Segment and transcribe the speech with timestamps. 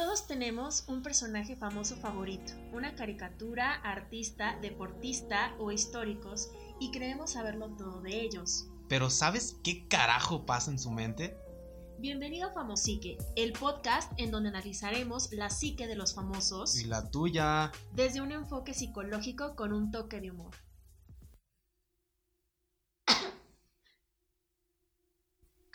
[0.00, 7.68] Todos tenemos un personaje famoso favorito, una caricatura, artista, deportista o históricos y creemos saberlo
[7.76, 8.66] todo de ellos.
[8.88, 11.36] Pero ¿sabes qué carajo pasa en su mente?
[11.98, 17.10] Bienvenido a Famosique, el podcast en donde analizaremos la psique de los famosos Y la
[17.10, 17.70] tuya.
[17.92, 20.54] desde un enfoque psicológico con un toque de humor.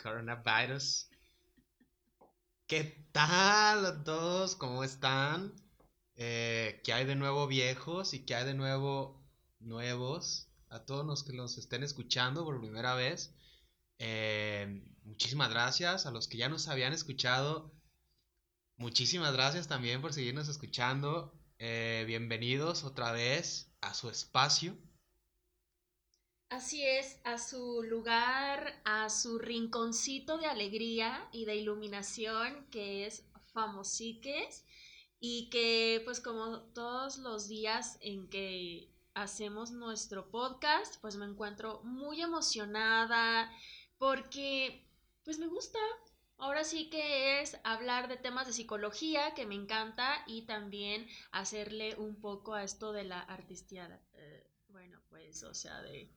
[0.02, 1.10] Coronavirus.
[2.66, 4.56] ¿Qué tal a todos?
[4.56, 5.52] ¿Cómo están?
[6.16, 9.22] Eh, ¿Qué hay de nuevo viejos y qué hay de nuevo
[9.60, 10.48] nuevos?
[10.68, 13.32] A todos los que nos estén escuchando por primera vez.
[13.98, 16.06] eh, muchísimas gracias.
[16.06, 17.72] A los que ya nos habían escuchado.
[18.76, 21.32] Muchísimas gracias también por seguirnos escuchando.
[21.58, 24.76] Eh, bienvenidos otra vez a su espacio.
[26.48, 33.24] Así es, a su lugar, a su rinconcito de alegría y de iluminación que es
[33.52, 34.64] Famosiques
[35.18, 41.80] y que pues como todos los días en que hacemos nuestro podcast, pues me encuentro
[41.82, 43.50] muy emocionada
[43.98, 44.86] porque
[45.24, 45.78] pues me gusta.
[46.38, 51.96] Ahora sí que es hablar de temas de psicología que me encanta y también hacerle
[51.96, 54.00] un poco a esto de la artistiada.
[54.14, 56.12] Eh, bueno, pues o sea, de...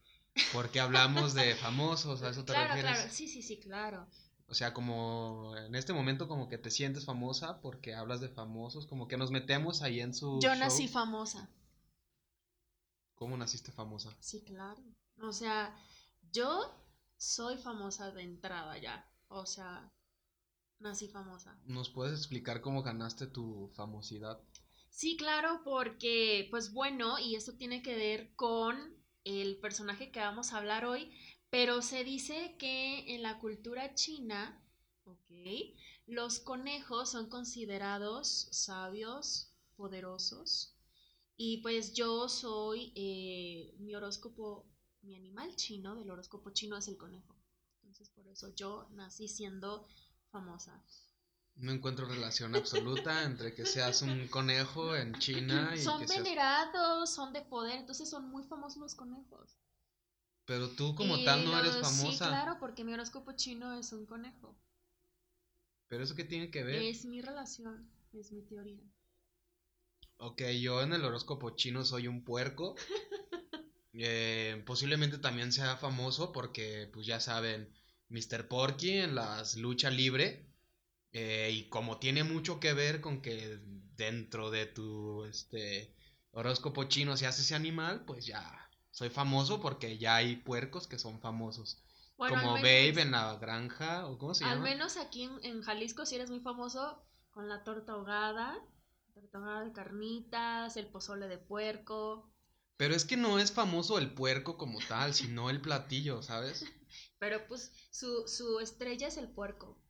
[0.53, 2.97] Porque hablamos de famosos, ¿a eso te Claro, refieres?
[2.97, 4.07] claro, sí, sí, sí, claro.
[4.47, 8.87] O sea, como en este momento como que te sientes famosa porque hablas de famosos,
[8.87, 10.59] como que nos metemos ahí en su Yo show.
[10.59, 11.49] nací famosa.
[13.15, 14.15] ¿Cómo naciste famosa?
[14.19, 14.81] Sí, claro.
[15.21, 15.75] O sea,
[16.31, 16.73] yo
[17.17, 19.05] soy famosa de entrada ya.
[19.27, 19.91] O sea,
[20.79, 21.59] nací famosa.
[21.65, 24.39] ¿Nos puedes explicar cómo ganaste tu famosidad?
[24.89, 28.97] Sí, claro, porque, pues bueno, y esto tiene que ver con
[29.30, 31.11] el personaje que vamos a hablar hoy,
[31.49, 34.61] pero se dice que en la cultura china,
[35.05, 35.31] ok,
[36.08, 40.75] los conejos son considerados sabios, poderosos,
[41.38, 44.66] y pues yo soy, eh, mi horóscopo,
[45.02, 47.34] mi animal chino del horóscopo chino es el conejo.
[47.75, 49.88] Entonces por eso yo nací siendo
[50.31, 50.84] famosa.
[51.59, 56.24] No encuentro relación absoluta entre que seas un conejo en China y Son que seas...
[56.24, 59.59] venerados, son de poder, entonces son muy famosos los conejos.
[60.46, 62.25] Pero tú como Y tal no eres famosa.
[62.25, 64.58] Sí, claro, porque mi horóscopo chino es un conejo.
[65.90, 66.81] Pero eso qué tiene que ver?
[66.81, 68.81] Es mi relación, es mi teoría.
[70.18, 72.76] Ok, yo en el horóscopo chino soy un puerco.
[74.02, 77.74] Eh, posiblemente también sea famoso porque, pues ya saben,
[78.08, 78.47] Mr.
[78.47, 80.48] Porky en las lucha libre.
[81.12, 83.59] Eh, y como tiene mucho que ver con que
[83.96, 85.96] dentro de tu este,
[86.31, 91.00] horóscopo chino se hace ese animal, pues ya soy famoso porque ya hay puercos que
[91.00, 91.84] son famosos.
[92.18, 94.64] Bueno, como al Babe menos, en la granja, o cómo se al llama.
[94.64, 98.58] menos aquí en, en Jalisco sí eres muy famoso con la torta ahogada,
[99.14, 102.30] torta ahogada de carnitas, el pozole de puerco.
[102.78, 106.66] Pero es que no es famoso el puerco como tal, sino el platillo, ¿sabes?
[107.20, 109.81] Pero pues su, su estrella es el puerco.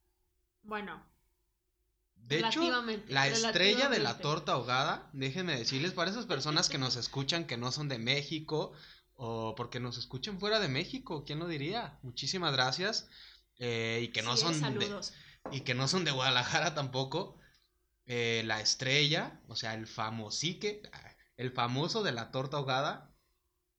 [0.61, 1.08] Bueno,
[2.29, 2.61] De hecho,
[3.07, 7.57] la estrella de la torta ahogada, déjenme decirles, para esas personas que nos escuchan que
[7.57, 8.71] no son de México
[9.15, 11.97] o porque nos escuchan fuera de México, ¿quién lo diría?
[12.03, 13.09] Muchísimas gracias.
[13.57, 15.01] eh, y que no sí, son de,
[15.51, 17.37] y que no son de Guadalajara tampoco.
[18.05, 20.81] eh, la estrella, o sea, el famosique,
[21.37, 23.11] el famoso de la torta ahogada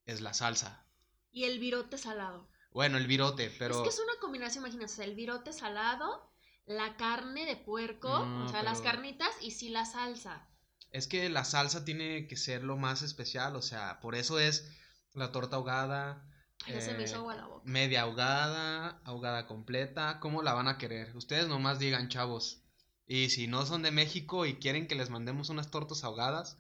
[0.06, 0.84] es la salsa.
[1.33, 2.49] Y el virote salado.
[2.72, 6.29] Bueno, el virote, pero Es que es una combinación, sea, el virote salado,
[6.70, 10.47] la carne de puerco, No, o sea, las carnitas y sí la salsa.
[10.92, 14.70] Es que la salsa tiene que ser lo más especial, o sea, por eso es
[15.12, 16.25] la torta ahogada,
[16.69, 17.62] Ya se me hizo eh, agua la boca.
[17.64, 21.16] media ahogada, ahogada completa, ¿cómo la van a querer?
[21.16, 22.62] Ustedes nomás digan, chavos.
[23.06, 26.56] Y si no son de México y quieren que les mandemos unas tortas ahogadas,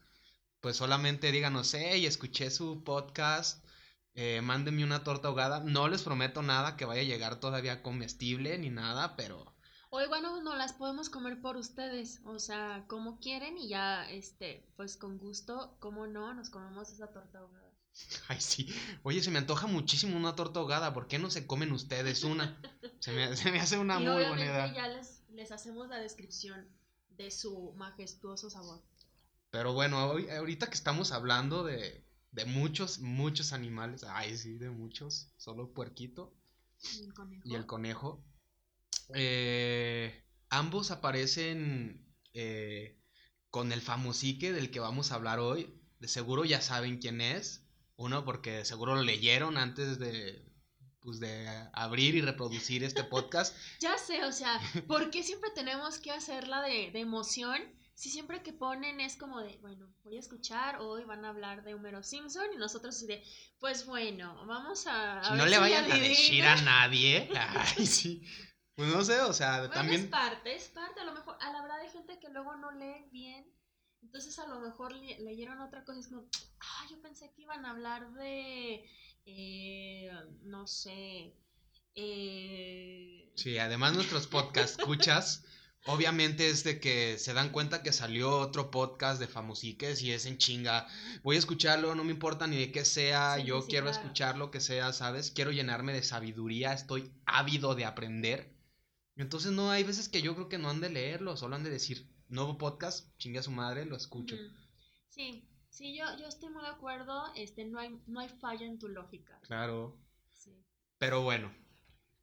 [0.60, 3.64] pues solamente díganos, hey, escuché su podcast,
[4.14, 5.60] eh, mándenme una torta ahogada.
[5.60, 9.54] No les prometo nada que vaya a llegar todavía comestible ni nada, pero
[9.92, 14.64] Hoy, bueno, no las podemos comer por ustedes, o sea, como quieren y ya, este,
[14.76, 17.70] pues con gusto, como no, nos comemos esa torta ahogada.
[18.28, 18.68] Ay, sí.
[19.02, 20.94] Oye, se me antoja muchísimo una torta ahogada.
[20.94, 22.60] ¿Por qué no se comen ustedes una?
[23.00, 24.74] Se me, se me hace una y muy buena idea.
[24.74, 26.68] ya les, les hacemos la descripción
[27.16, 28.82] de su majestuoso sabor.
[29.50, 34.04] Pero bueno, hoy, ahorita que estamos hablando de, de muchos, muchos animales.
[34.04, 35.32] Ay, sí, de muchos.
[35.38, 36.36] Solo puerquito
[36.82, 37.42] Y el conejo.
[37.48, 38.22] y el conejo.
[39.14, 43.00] Eh, ambos aparecen eh,
[43.50, 45.74] con el famosique del que vamos a hablar hoy.
[45.98, 47.66] De seguro ya saben quién es.
[47.96, 50.50] Uno, porque seguro lo leyeron antes de,
[51.00, 53.54] pues de abrir y reproducir este podcast.
[53.80, 57.60] Ya sé, o sea, ¿por qué siempre tenemos que hacerla de, de emoción?
[57.94, 61.62] Si siempre que ponen es como de, bueno, voy a escuchar, hoy van a hablar
[61.64, 63.22] de Homero Simpson y nosotros así de,
[63.58, 65.20] pues bueno, vamos a...
[65.20, 67.28] a ver no le si vayan a decir a nadie.
[67.76, 68.22] Ay, sí.
[68.80, 70.00] Pues no sé, o sea, Bueno, también...
[70.04, 72.70] es parte, es parte, a lo mejor, a la verdad hay gente que luego no
[72.72, 73.44] lee bien,
[74.00, 76.26] entonces a lo mejor le- leyeron otra cosa, es como,
[76.60, 78.82] ah, yo pensé que iban a hablar de,
[79.26, 80.10] eh,
[80.44, 81.34] no sé,
[81.94, 85.44] eh, Sí, además nuestros podcast escuchas,
[85.84, 90.24] obviamente es de que se dan cuenta que salió otro podcast de famosiques y es
[90.24, 90.86] en chinga.
[91.22, 94.00] Voy a escucharlo, no me importa ni de qué sea, Sí, yo sí, quiero claro.
[94.00, 95.30] escuchar lo que sea, ¿sabes?
[95.30, 98.58] Quiero llenarme de sabiduría, estoy ávido de aprender.
[99.20, 101.70] Entonces no, hay veces que yo creo que no han de leerlo, solo han de
[101.70, 104.34] decir, nuevo podcast, chingue a su madre, lo escucho.
[105.08, 108.78] Sí, sí, yo, yo estoy muy de acuerdo, este, no hay, no hay falla en
[108.78, 109.38] tu lógica.
[109.42, 109.98] Claro.
[110.32, 110.64] Sí.
[110.98, 111.52] Pero bueno,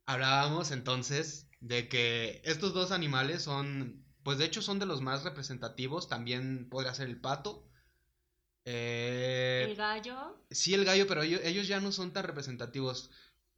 [0.07, 5.23] hablábamos entonces de que estos dos animales son, pues de hecho son de los más
[5.23, 7.69] representativos, también podría ser el pato.
[8.65, 13.11] Eh, El gallo, sí, el gallo, pero ellos, ellos ya no son tan representativos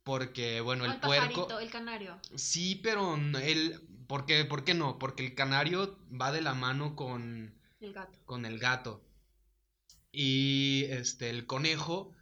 [0.09, 1.59] porque, bueno, el el puerco...
[1.59, 2.19] el canario.
[2.33, 3.79] Sí, pero el...
[4.07, 4.97] ¿por qué, ¿Por qué no?
[4.97, 8.17] Porque el canario va de la mano con, El gato.
[8.25, 9.05] con el gato.
[10.11, 12.15] Y este, el conejo,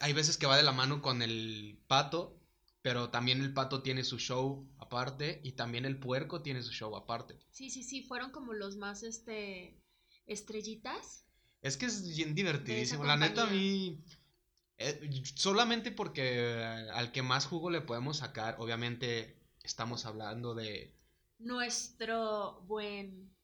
[0.00, 2.36] hay veces que va de la mano con el pato,
[2.82, 6.96] pero también el pato tiene su show aparte y también el puerco tiene su show
[6.96, 7.38] aparte.
[7.52, 9.80] Sí, sí, sí, fueron como los más, este,
[10.26, 11.26] estrellitas.
[11.62, 13.04] Es que es bien divertidísimo.
[13.04, 14.02] La neta a mí,
[14.78, 20.94] eh, solamente porque eh, al que más jugo le podemos sacar, obviamente estamos hablando de...
[21.38, 23.34] Nuestro buen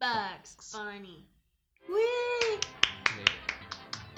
[0.00, 1.28] Bugs Bunny.
[1.88, 3.24] De,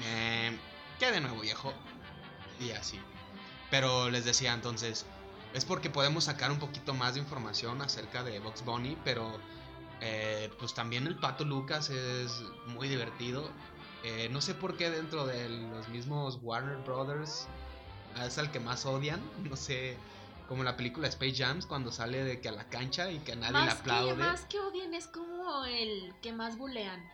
[0.04, 0.58] eh,
[0.98, 1.72] ¿Qué de nuevo, viejo?
[2.60, 2.98] Y así.
[3.70, 5.06] Pero les decía entonces,
[5.54, 9.38] es porque podemos sacar un poquito más de información acerca de Box Bunny, pero
[10.00, 13.50] eh, pues también el Pato Lucas es muy divertido.
[14.08, 17.46] Eh, no sé por qué dentro de los mismos Warner Brothers
[18.24, 19.20] es el que más odian.
[19.44, 19.98] No sé,
[20.48, 23.36] como en la película Space Jams, cuando sale de que a la cancha y que
[23.36, 24.12] nadie le aplaude.
[24.12, 27.06] que, más que odien es como el que más bulean.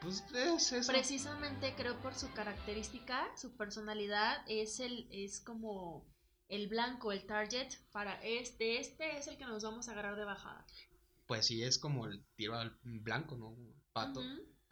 [0.00, 0.90] Pues es eso.
[0.90, 6.10] Precisamente creo por su característica, su personalidad, es el, es como
[6.48, 10.24] el blanco, el target para este, este es el que nos vamos a agarrar de
[10.24, 10.66] bajada.
[11.26, 13.54] Pues sí, es como el tiro al blanco, ¿no?
[13.92, 14.22] Pato.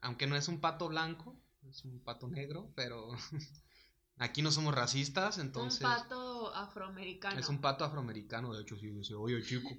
[0.00, 1.39] Aunque no es un pato blanco,
[1.70, 3.08] es un pato negro, pero
[4.16, 7.38] aquí no somos racistas, entonces Un pato afroamericano.
[7.38, 9.70] es un pato afroamericano, de hecho sí dice, oye chico,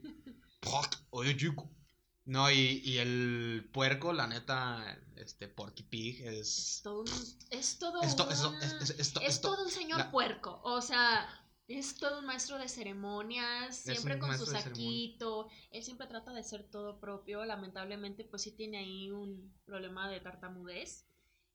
[1.11, 1.69] oye chico.
[2.23, 6.37] No, y, y el puerco, la neta, este Porky Pig Es
[6.77, 6.81] es...
[6.83, 7.07] todo un,
[7.49, 8.15] es todo es,
[8.91, 11.27] es- todo un señor la- puerco, o sea,
[11.67, 16.69] es todo un maestro de ceremonias, siempre con su saquito, él siempre trata de ser
[16.69, 21.07] todo propio, lamentablemente pues sí tiene ahí un problema de tartamudez.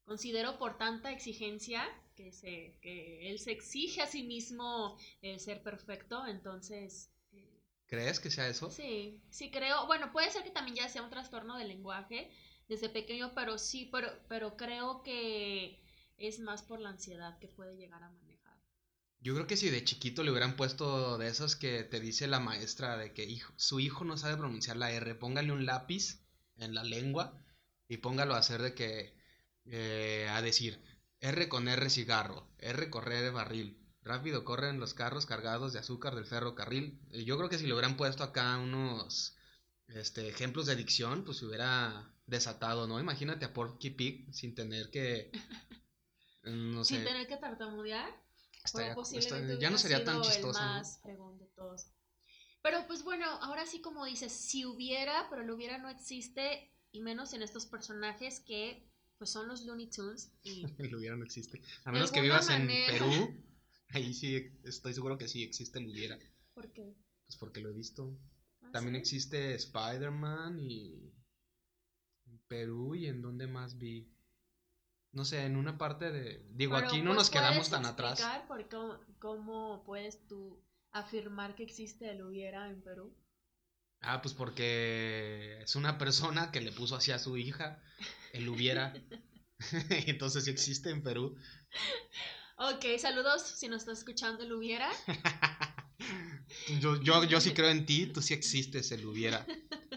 [0.07, 5.63] Considero por tanta exigencia que, se, que él se exige a sí mismo el ser
[5.63, 8.71] perfecto, entonces eh, ¿Crees que sea eso?
[8.71, 12.31] sí, sí creo, bueno, puede ser que también ya sea un trastorno del lenguaje
[12.69, 15.81] desde pequeño, pero sí, pero, pero creo que
[16.17, 18.57] es más por la ansiedad que puede llegar a manejar.
[19.21, 22.41] Yo creo que si de chiquito le hubieran puesto de esos que te dice la
[22.41, 26.21] maestra de que hijo- su hijo no sabe pronunciar la R, póngale un lápiz
[26.57, 27.39] en la lengua
[27.89, 29.16] y póngalo a hacer de que
[29.71, 30.83] eh, a decir
[31.21, 36.27] R con R cigarro, R correr barril, rápido corren los carros cargados de azúcar del
[36.27, 37.01] ferrocarril.
[37.25, 39.37] Yo creo que si le hubieran puesto acá unos
[39.89, 43.01] este, ejemplos de dicción, pues se hubiera desatado, ¿no?
[43.01, 45.31] Imagínate a Porky Pig sin tener que
[46.43, 48.09] no sé, Sin tener que tartamudear,
[48.65, 49.11] estaría- pues
[49.59, 50.59] ya no sería tan chistoso.
[50.61, 50.73] el ¿no?
[50.73, 51.87] más fregón de todos.
[52.63, 57.01] Pero pues bueno, ahora sí como dices, si hubiera, pero el hubiera no existe, y
[57.01, 61.61] menos en estos personajes que pues son los Looney Tunes y El hubiera no existe.
[61.85, 62.67] A menos que vivas en.
[62.67, 63.35] Perú,
[63.91, 66.19] ahí sí estoy seguro que sí existe el hubiera.
[66.55, 66.95] ¿por qué?
[67.27, 68.19] Pues porque lo he visto.
[68.63, 69.01] Ah, También ¿sí?
[69.01, 71.13] existe Spider-Man y
[72.27, 74.13] en Perú y en donde más vi.
[75.13, 76.47] No sé, en una parte de...
[76.51, 78.21] Digo, Pero, aquí no pues, nos quedamos ¿puedes tan atrás.
[78.21, 83.15] explicar por cómo, cómo puedes tú afirmar que existe el hubiera en Perú?
[84.09, 87.83] Ah, pues porque es una persona que le puso así a su hija,
[88.33, 88.95] el hubiera.
[90.07, 91.37] Entonces sí existe en Perú.
[92.59, 94.89] Ok, saludos si nos estás escuchando el hubiera.
[96.81, 99.47] Yo, yo, yo sí creo en ti, tú sí existes, el hubiera.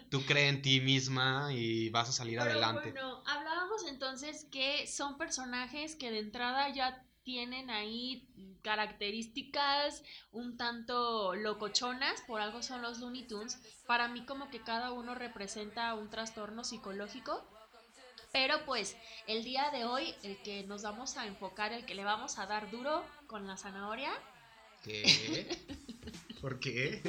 [0.09, 2.91] Tú crees en ti misma y vas a salir Pero adelante.
[2.91, 8.27] bueno, hablábamos entonces que son personajes que de entrada ya tienen ahí
[8.63, 13.59] características un tanto locochonas, por algo son los Looney Tunes.
[13.85, 17.47] Para mí como que cada uno representa un trastorno psicológico.
[18.31, 22.03] Pero pues el día de hoy el que nos vamos a enfocar, el que le
[22.03, 24.11] vamos a dar duro con la zanahoria.
[24.83, 25.55] ¿Qué?
[26.41, 27.03] ¿Por qué?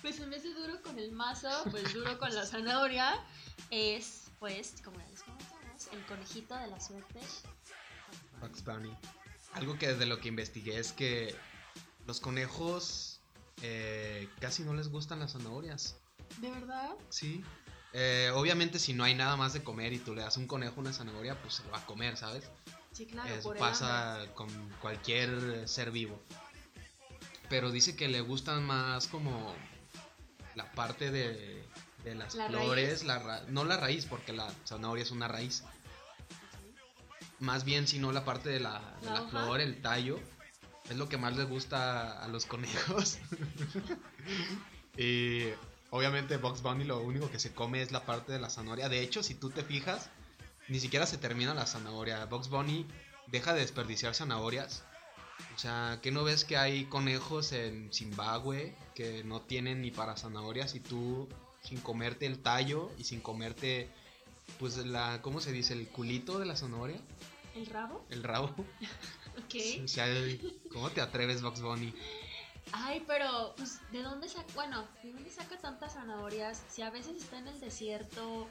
[0.00, 3.22] Pues en vez de duro con el mazo, pues duro con la zanahoria.
[3.70, 7.20] Es pues, como les comentamos, el conejito de la suerte.
[8.40, 8.96] Bugs Bunny.
[9.52, 11.34] Algo que desde lo que investigué es que
[12.06, 13.20] los conejos
[13.62, 15.96] eh, casi no les gustan las zanahorias.
[16.38, 16.90] ¿De verdad?
[17.08, 17.42] Sí.
[17.94, 20.80] Eh, obviamente si no hay nada más de comer y tú le das un conejo
[20.80, 22.44] una zanahoria, pues se lo va a comer, ¿sabes?
[22.92, 23.34] Sí, claro.
[23.34, 24.48] Eso pasa con
[24.80, 26.20] cualquier ser vivo.
[27.48, 29.54] Pero dice que le gustan más como
[30.54, 31.64] la parte de,
[32.04, 35.64] de las La flores, la ra- no la raíz, porque la zanahoria es una raíz.
[37.40, 39.30] Más bien, sino la parte de la, de ¿La la hoja?
[39.30, 40.18] flor, el tallo.
[40.90, 43.18] Es lo que más les gusta a los conejos.
[44.96, 45.44] y
[45.90, 48.88] obviamente Box Bunny lo único que se come es la parte de la zanahoria.
[48.88, 50.10] De hecho, si tú te fijas,
[50.68, 52.24] ni siquiera se termina la zanahoria.
[52.24, 52.86] Box Bunny
[53.26, 54.84] deja de desperdiciar zanahorias.
[55.54, 60.16] O sea, ¿qué no ves que hay conejos en Zimbabue que no tienen ni para
[60.16, 61.28] zanahorias y tú
[61.62, 63.90] sin comerte el tallo y sin comerte
[64.58, 65.72] pues la ¿cómo se dice?
[65.74, 67.00] el culito de la zanahoria,
[67.54, 68.04] ¿El rabo?
[68.10, 68.54] el rabo?
[69.38, 69.54] Ok.
[69.84, 71.94] O sea, el- ¿cómo te atreves, Box Bunny?
[72.72, 74.46] Ay, pero, pues, ¿de dónde saca?
[74.54, 76.62] Bueno, ¿de dónde saca tantas zanahorias?
[76.68, 78.48] Si a veces está en el desierto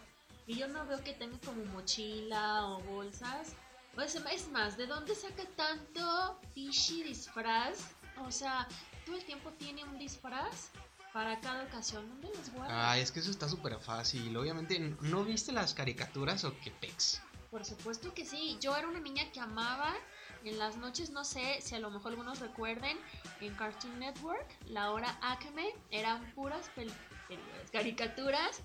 [0.48, 3.54] y yo no veo que tenga como mochila o bolsas.
[3.96, 7.80] Pues, es más, ¿de dónde saca tanto fishy disfraz?
[8.26, 8.66] O sea,
[9.06, 10.70] todo el tiempo tiene un disfraz
[11.18, 12.08] para cada ocasión.
[12.08, 12.92] ¿Dónde los guarda?
[12.92, 14.38] Ah, es que eso está súper fácil.
[14.38, 17.20] Obviamente, ¿no viste las caricaturas o qué pex?
[17.50, 18.56] Por supuesto que sí.
[18.62, 19.96] Yo era una niña que amaba
[20.44, 23.00] en las noches, no sé si a lo mejor algunos recuerden,
[23.42, 26.70] en Cartoon Network, la hora Acme, eran puras
[27.72, 28.62] caricaturas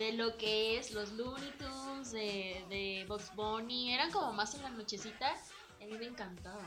[0.00, 4.62] de lo que es los Looney Tunes, de, de Bugs Bunny, eran como más en
[4.62, 5.36] la nochecita
[5.78, 6.66] y a mí me encantaban.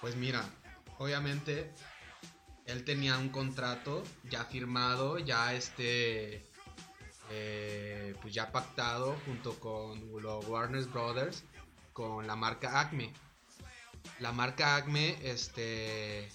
[0.00, 0.48] Pues mira,
[0.98, 1.74] obviamente
[2.70, 6.44] él tenía un contrato ya firmado, ya este,
[7.30, 11.44] eh, pues ya pactado junto con los Warner Brothers,
[11.92, 13.12] con la marca Acme.
[14.20, 16.28] La marca Acme, este,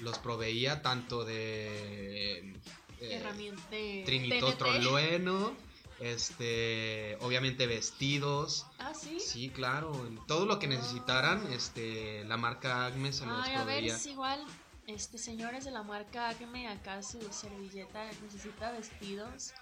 [0.00, 2.54] los proveía tanto de eh,
[3.00, 4.58] Herramienta de trinito TNT.
[4.58, 5.56] trolueno,
[6.00, 8.66] este, obviamente vestidos.
[8.78, 9.18] Ah, sí.
[9.20, 9.92] Sí, claro,
[10.26, 13.96] todo lo que necesitaran, este, la marca Acme se los Ay, a ver, proveía.
[13.96, 14.44] es igual,
[14.86, 19.52] este, señores de la marca Acme, acá su servilleta necesita vestidos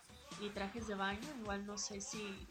[0.40, 2.47] y trajes de baño, igual no sé si...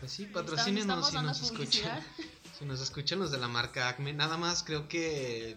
[0.00, 2.04] Pues sí, patrocínenos si nos escuchan.
[2.58, 5.56] Si nos escuchan los de la marca Acme, nada más creo que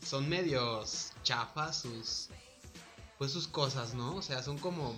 [0.00, 2.28] son medios chafas sus
[3.18, 4.14] pues sus cosas, ¿no?
[4.14, 4.94] O sea, son como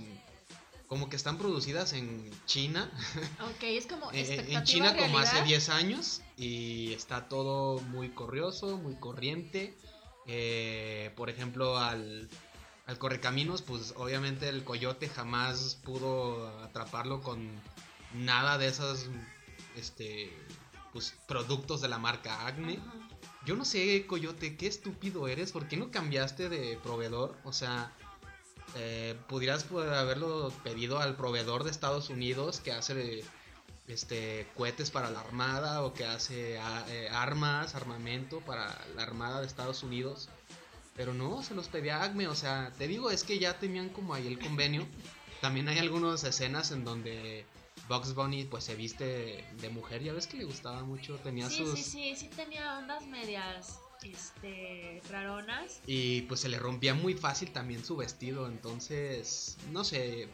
[0.86, 2.92] como que están producidas en China,
[3.40, 5.46] Ok, es como eh, expectativa en China como hace realidad.
[5.46, 9.76] 10 años y está todo muy corrioso, muy corriente.
[10.26, 12.28] Eh, por ejemplo, al,
[12.86, 17.48] al correcaminos, pues obviamente el coyote jamás pudo atraparlo con
[18.14, 19.08] nada de esos
[19.76, 20.32] este,
[20.92, 22.78] pues, productos de la marca Acme.
[23.44, 25.52] Yo no sé, Coyote, qué estúpido eres.
[25.52, 27.36] ¿Por qué no cambiaste de proveedor?
[27.44, 27.92] O sea,
[28.74, 33.22] eh, pudieras pues, haberlo pedido al proveedor de Estados Unidos que hace
[33.88, 39.40] este cohetes para la armada o que hace a- eh, armas, armamento para la armada
[39.40, 40.28] de Estados Unidos.
[40.96, 42.26] Pero no, se los pedía Acme.
[42.28, 44.86] O sea, te digo, es que ya tenían como ahí el convenio.
[45.40, 47.44] También hay algunas escenas en donde
[47.88, 50.02] Bugs Bunny pues se viste de mujer.
[50.02, 51.16] Ya ves que le gustaba mucho.
[51.18, 51.78] Tenía Sí, sus...
[51.78, 55.80] sí, sí, sí tenía ondas medias, este, raronas.
[55.86, 58.46] Y pues se le rompía muy fácil también su vestido.
[58.48, 60.28] Entonces, no sé.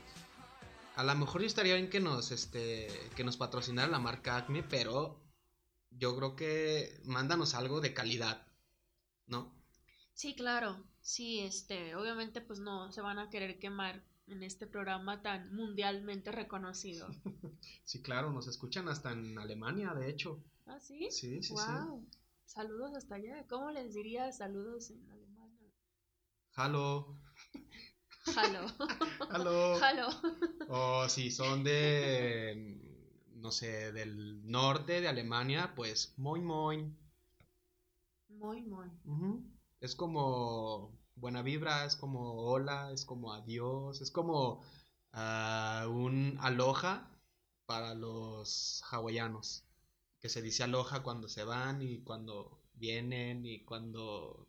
[0.95, 4.63] A lo mejor yo estaría bien que nos, este, que nos patrocinara la marca Acme,
[4.63, 5.23] pero
[5.91, 8.47] yo creo que mándanos algo de calidad,
[9.27, 9.55] ¿no?
[10.13, 15.23] Sí, claro, sí, este, obviamente pues no se van a querer quemar en este programa
[15.23, 17.09] tan mundialmente reconocido.
[17.85, 20.43] Sí, claro, nos escuchan hasta en Alemania, de hecho.
[20.67, 21.09] ¿Ah, sí?
[21.11, 21.53] Sí, sí, sí.
[21.53, 22.09] wow.
[22.47, 23.47] Saludos hasta allá.
[23.49, 25.59] ¿Cómo les diría saludos en alemán?
[26.55, 27.19] Halo,
[28.37, 28.67] Halo.
[29.31, 29.81] halo.
[29.83, 30.09] Halo.
[30.69, 32.79] O si son de,
[33.35, 36.97] no sé, del norte de Alemania, pues moin moin.
[38.29, 38.89] Muy, muy.
[39.05, 39.45] Ujú.
[39.81, 44.63] Es como buena vibra, es como hola, es como adiós, es como
[45.13, 47.11] ah, un aloha
[47.67, 49.65] para los hawaianos.
[50.21, 54.49] que se dice aloja cuando se van y cuando vienen y cuando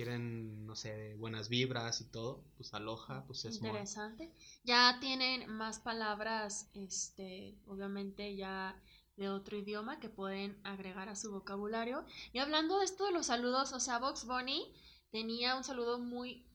[0.00, 3.68] quieren, no sé, buenas vibras y todo, pues aloja, pues es more.
[3.68, 4.32] Interesante.
[4.64, 8.82] Ya tienen más palabras, este, obviamente ya
[9.16, 12.06] de otro idioma que pueden agregar a su vocabulario.
[12.32, 14.72] Y hablando de esto de los saludos, o sea, Box Bunny
[15.10, 16.46] tenía un saludo muy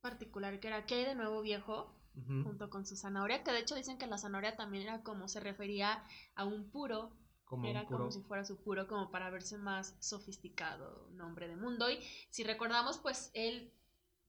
[0.00, 1.94] particular que era ¿qué hay de nuevo viejo?
[2.26, 5.38] Junto con su zanahoria, que de hecho dicen que la zanahoria también era como se
[5.38, 6.02] refería
[6.34, 7.12] a un puro,
[7.44, 7.98] Como era puro.
[7.98, 11.90] como si fuera su puro, como para verse más sofisticado, nombre de mundo.
[11.90, 11.98] Y
[12.30, 13.72] si recordamos, pues él,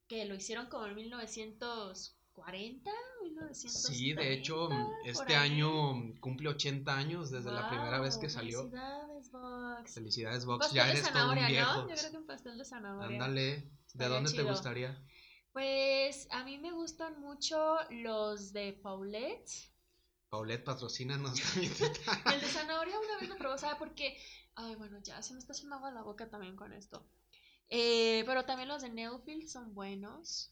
[0.08, 2.92] que lo hicieron como en 1940,
[3.24, 3.94] 1930.
[3.94, 4.70] Sí, de hecho,
[5.06, 5.52] este ahí.
[5.52, 8.60] año cumple 80 años desde la primera vez que salió.
[8.60, 9.94] Felicidades, Vox.
[9.94, 11.82] Felicidades, Vox, pastel ya de eres todo un zanahoria, viejo.
[11.84, 11.90] ¿no?
[11.90, 13.08] Yo creo que un pastel de zanahoria.
[13.08, 14.50] Ándale, ¿de dónde te chido.
[14.50, 15.02] gustaría?
[15.54, 19.50] Pues a mí me gustan mucho los de Paulette.
[20.30, 21.74] Paulette, patrocínanos también.
[22.34, 23.76] El de zanahoria una vez lo probé, ¿sabe?
[23.78, 24.18] Porque,
[24.56, 27.06] ay, bueno, ya se me está haciendo agua la boca también con esto.
[27.70, 30.52] Eh, pero también los de Neofield son buenos.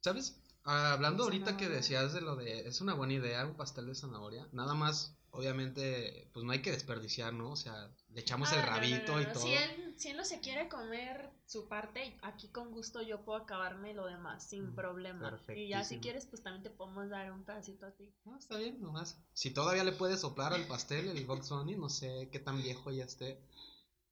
[0.00, 0.40] ¿Sabes?
[0.64, 3.86] Ah, hablando De ahorita que decías de lo de, es una buena idea un pastel
[3.86, 4.48] de zanahoria.
[4.52, 7.52] Nada más, obviamente, pues no hay que desperdiciar, ¿no?
[7.52, 9.32] O sea, le echamos ah, el no, no, rabito no, y no.
[9.32, 9.42] todo.
[9.44, 13.38] Si él, si él no se quiere comer su parte, aquí con gusto yo puedo
[13.38, 15.40] acabarme lo demás sin Mm, problema.
[15.54, 18.12] Y ya si quieres, pues también te podemos dar un pedacito a ti.
[18.24, 19.22] No, está bien, nomás.
[19.34, 22.90] Si todavía le puedes soplar al pastel, el Box Bunny, no sé qué tan viejo
[22.90, 23.40] ya esté.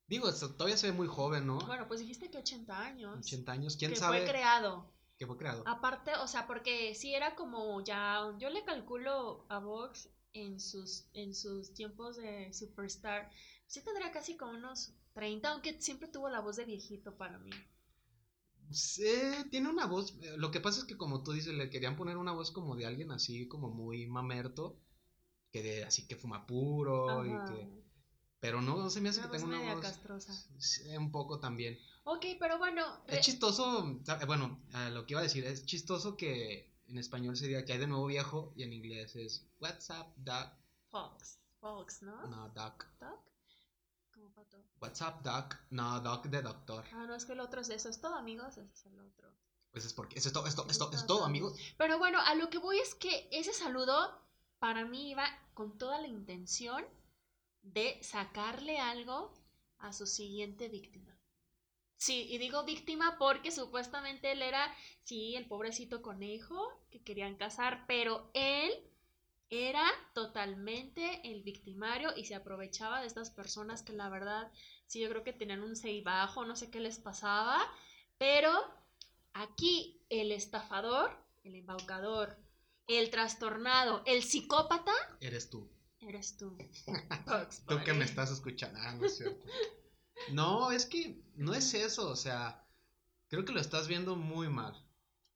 [0.06, 1.58] Digo, todavía se ve muy joven, ¿no?
[1.66, 3.18] Bueno, pues dijiste que 80 años.
[3.18, 4.94] 80 años, ¿quién que sabe fue creado.
[5.18, 5.64] qué fue creado?
[5.66, 11.08] Aparte, o sea, porque sí era como ya, yo le calculo a Vox en sus,
[11.14, 13.30] en sus tiempos de Superstar,
[13.66, 17.50] sí tendría casi como unos 30, aunque siempre tuvo la voz de viejito para mí.
[18.70, 19.04] Sí,
[19.50, 20.14] tiene una voz.
[20.23, 22.75] eh, Lo que pasa es que, como tú dices, le querían poner una voz como
[22.76, 24.76] de alguien así, como muy mamerto.
[25.52, 27.68] Que de, así que fuma puro y que.
[28.40, 29.82] Pero no, no se me hace Una que tenga una voz.
[29.82, 30.32] castrosa.
[30.58, 31.78] Sí, un poco también.
[32.04, 34.00] Ok, pero bueno, re- Es chistoso.
[34.26, 34.61] Bueno,
[34.92, 38.06] lo que iba a decir, es chistoso que en español sería que hay de nuevo
[38.06, 40.50] viejo y en inglés es What's up, Doc?
[40.90, 42.26] Fox, Fox, ¿no?
[42.26, 42.87] No, Doc.
[43.00, 43.20] Doc,
[44.44, 44.64] como pato.
[44.81, 45.57] What's up, Doc?
[45.70, 46.85] No, Doc de doctor.
[46.92, 48.99] Ah, no, es que el otro es de eso, es todo, amigos, ese es el
[49.01, 49.33] otro.
[49.72, 50.18] Pues es porque.
[50.18, 51.25] Eso es todo, esto, esto, es todo, todo.
[51.27, 51.59] amigos.
[51.77, 54.20] Pero bueno, a lo que voy es que ese saludo
[54.59, 56.85] para mí iba con toda la intención
[57.62, 59.33] de sacarle algo
[59.79, 61.18] a su siguiente víctima.
[61.99, 64.72] Sí, y digo víctima porque supuestamente él era,
[65.03, 68.72] sí, el pobrecito conejo que querían casar, pero él
[69.50, 74.50] era totalmente el victimario y se aprovechaba de estas personas que la verdad,
[74.87, 77.61] sí, yo creo que tenían un sei bajo, no sé qué les pasaba,
[78.18, 78.52] pero
[79.35, 82.37] aquí el estafador, el embaucador,
[82.88, 85.70] el trastornado, el psicópata, Eres tú.
[86.00, 86.56] eres tú.
[87.68, 88.78] Tú que me estás escuchando.
[88.80, 89.44] Ah, no es cierto.
[90.32, 92.64] No, es que no es eso, o sea,
[93.28, 94.74] creo que lo estás viendo muy mal.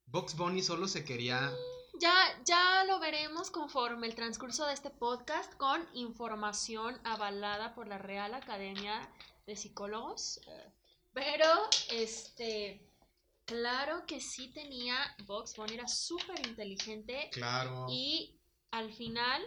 [0.06, 1.52] Box Bunny solo se quería.
[1.98, 7.98] Ya, ya lo veremos conforme el transcurso de este podcast con información avalada por la
[7.98, 9.08] Real Academia
[9.46, 10.40] de Psicólogos.
[11.12, 11.46] Pero,
[11.90, 12.88] este,
[13.44, 17.86] claro que sí tenía, Vox Bunny era súper inteligente Claro.
[17.90, 18.38] y
[18.70, 19.42] al final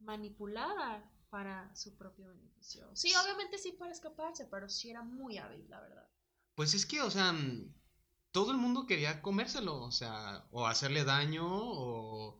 [0.00, 2.88] manipulada para su propio beneficio.
[2.94, 6.08] Sí, obviamente sí para escaparse, pero sí era muy hábil, la verdad.
[6.54, 7.74] Pues es que, o sea, mm,
[8.34, 12.36] todo el mundo quería comérselo, o sea, o hacerle daño, o.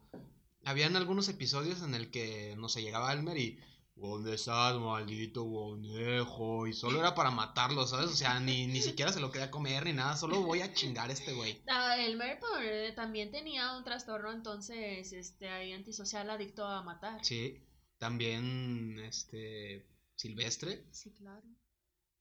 [0.65, 3.61] Habían algunos episodios en el que, no sé, llegaba Elmer y.
[3.95, 6.67] ¿Dónde estás, maldito conejo?
[6.67, 8.07] Y solo era para matarlo, ¿sabes?
[8.07, 11.11] O sea, ni, ni siquiera se lo quería comer ni nada, solo voy a chingar
[11.11, 11.63] a este güey.
[11.69, 17.25] Ah, el Merpor eh, también tenía un trastorno, entonces, este, ahí antisocial adicto a matar.
[17.25, 17.63] Sí,
[17.99, 20.89] también, este, Silvestre.
[20.91, 21.45] Sí, claro.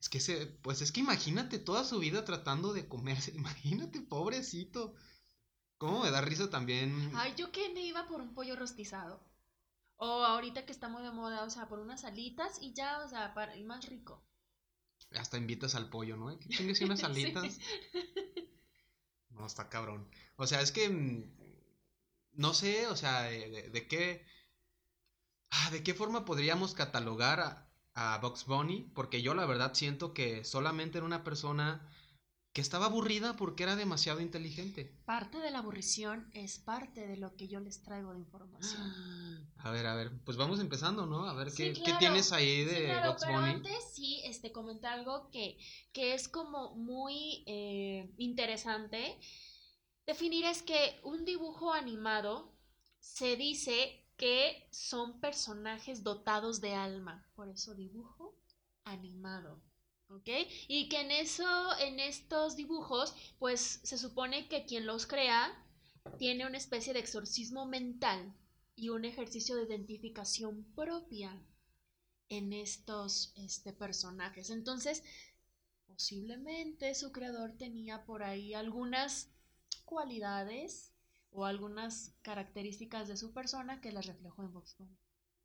[0.04, 4.96] Es que se, pues es que imagínate toda su vida tratando de comerse, imagínate, pobrecito.
[5.78, 7.12] ¿Cómo me da risa también?
[7.16, 9.24] Ay, yo que me iba por un pollo rostizado.
[9.96, 13.08] O ahorita que está muy de moda, o sea, por unas alitas y ya, o
[13.08, 14.22] sea, para, y más rico.
[15.12, 16.28] Hasta invitas al pollo, ¿no?
[16.39, 17.06] Que chingues unas Sí.
[17.06, 17.60] alitas.
[19.32, 20.08] No, está cabrón.
[20.38, 21.24] O sea, es que mm,
[22.34, 24.26] no sé, o sea, de, de- de qué
[25.52, 30.13] ah, de qué forma podríamos catalogar a, a Bugs Bunny, porque yo la verdad siento
[30.13, 31.88] que solamente era una persona
[32.53, 34.91] que estaba aburrida porque era demasiado inteligente.
[35.06, 38.93] Parte de la aburrición es parte de lo que yo les traigo de información.
[39.58, 41.25] A ver, a ver, pues vamos empezando, ¿no?
[41.25, 43.49] A ver Sí, qué, qué tienes ahí de Sí, claro, pero Bunny.
[43.51, 45.58] antes sí, este, comenté algo que,
[45.93, 49.17] que es como muy eh, interesante.
[50.06, 52.53] Definir es que un dibujo animado
[52.99, 57.29] se dice que son personajes dotados de alma.
[57.36, 58.39] Por eso dibujo
[58.86, 59.62] animado.
[60.07, 60.29] ¿Ok?
[60.69, 65.53] Y que en eso, en estos dibujos, pues se supone que quien los crea
[66.19, 68.33] tiene una especie de exorcismo mental
[68.77, 71.45] y un ejercicio de identificación propia
[72.29, 74.51] en estos este, personajes.
[74.51, 75.03] Entonces,
[75.86, 79.33] posiblemente su creador tenía por ahí algunas
[79.83, 80.92] cualidades
[81.34, 84.98] o algunas características de su persona que las reflejó en Vox Bunny.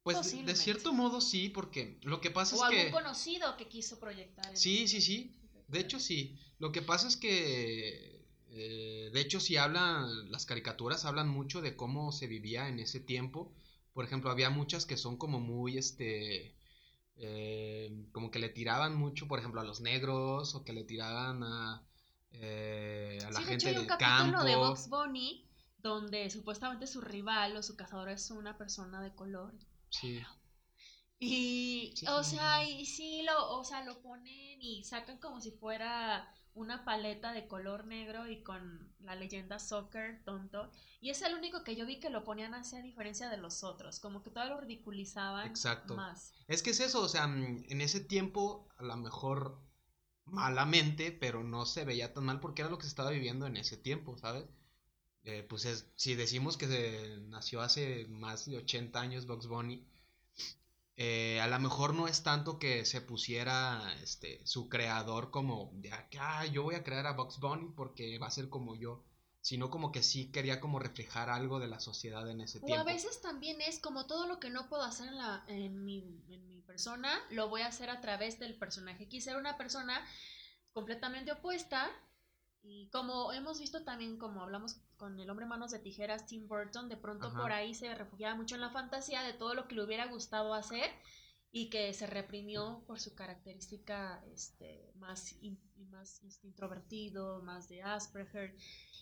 [0.03, 2.81] Pues de cierto modo sí, porque lo que pasa o es que...
[2.81, 4.57] algún conocido que quiso proyectar.
[4.57, 5.35] Sí, sí, sí.
[5.67, 6.39] De hecho sí.
[6.59, 8.25] Lo que pasa es que...
[8.51, 13.01] eh, de hecho, si hablan, las caricaturas hablan mucho de cómo se vivía en ese
[13.01, 13.53] tiempo.
[13.93, 16.57] Por ejemplo, había muchas que son como muy, este,
[17.17, 21.43] eh, como que le tiraban mucho, por ejemplo, a los negros o que le tiraban
[21.43, 21.87] a,
[22.33, 24.45] eh, a la Sí, de gente hecho hay un del capítulo campo.
[24.45, 25.48] de Box Bunny
[25.89, 29.55] donde supuestamente su rival o su cazador es una persona de color.
[29.91, 30.21] Sí.
[31.19, 35.51] Y, Sí, o sea, y sí lo, o sea, lo ponen y sacan como si
[35.51, 40.71] fuera una paleta de color negro y con la leyenda soccer tonto.
[41.01, 43.63] Y es el único que yo vi que lo ponían así a diferencia de los
[43.65, 45.95] otros, como que todavía lo ridiculizaban Exacto.
[45.97, 46.35] más.
[46.49, 49.61] Es que es eso, o sea, mm, en ese tiempo a lo mejor
[50.25, 53.57] malamente, pero no se veía tan mal porque era lo que se estaba viviendo en
[53.57, 54.45] ese tiempo, ¿sabes?
[55.29, 59.87] Eh, pues es, si decimos que se nació hace más de 80 años Bugs Bunny,
[60.97, 65.93] eh, a lo mejor no es tanto que se pusiera este, su creador como, de,
[66.19, 69.05] ah, yo voy a crear a Bugs Bunny porque va a ser como yo,
[69.43, 72.85] sino como que sí quería como reflejar algo de la sociedad en ese O a
[72.85, 72.85] tiempo.
[72.87, 76.49] veces también es como todo lo que no puedo hacer en, la, en, mi, en
[76.49, 79.09] mi persona, lo voy a hacer a través del personaje.
[79.09, 80.03] Quise ser una persona
[80.73, 81.91] completamente opuesta
[82.63, 86.89] y como hemos visto también, como hablamos con el hombre manos de tijeras, Tim Burton,
[86.89, 87.41] de pronto Ajá.
[87.41, 90.53] por ahí se refugiaba mucho en la fantasía de todo lo que le hubiera gustado
[90.55, 90.91] hacer
[91.51, 95.59] y que se reprimió por su característica este, más, in-
[95.91, 98.55] más este, introvertido, más de Asperger.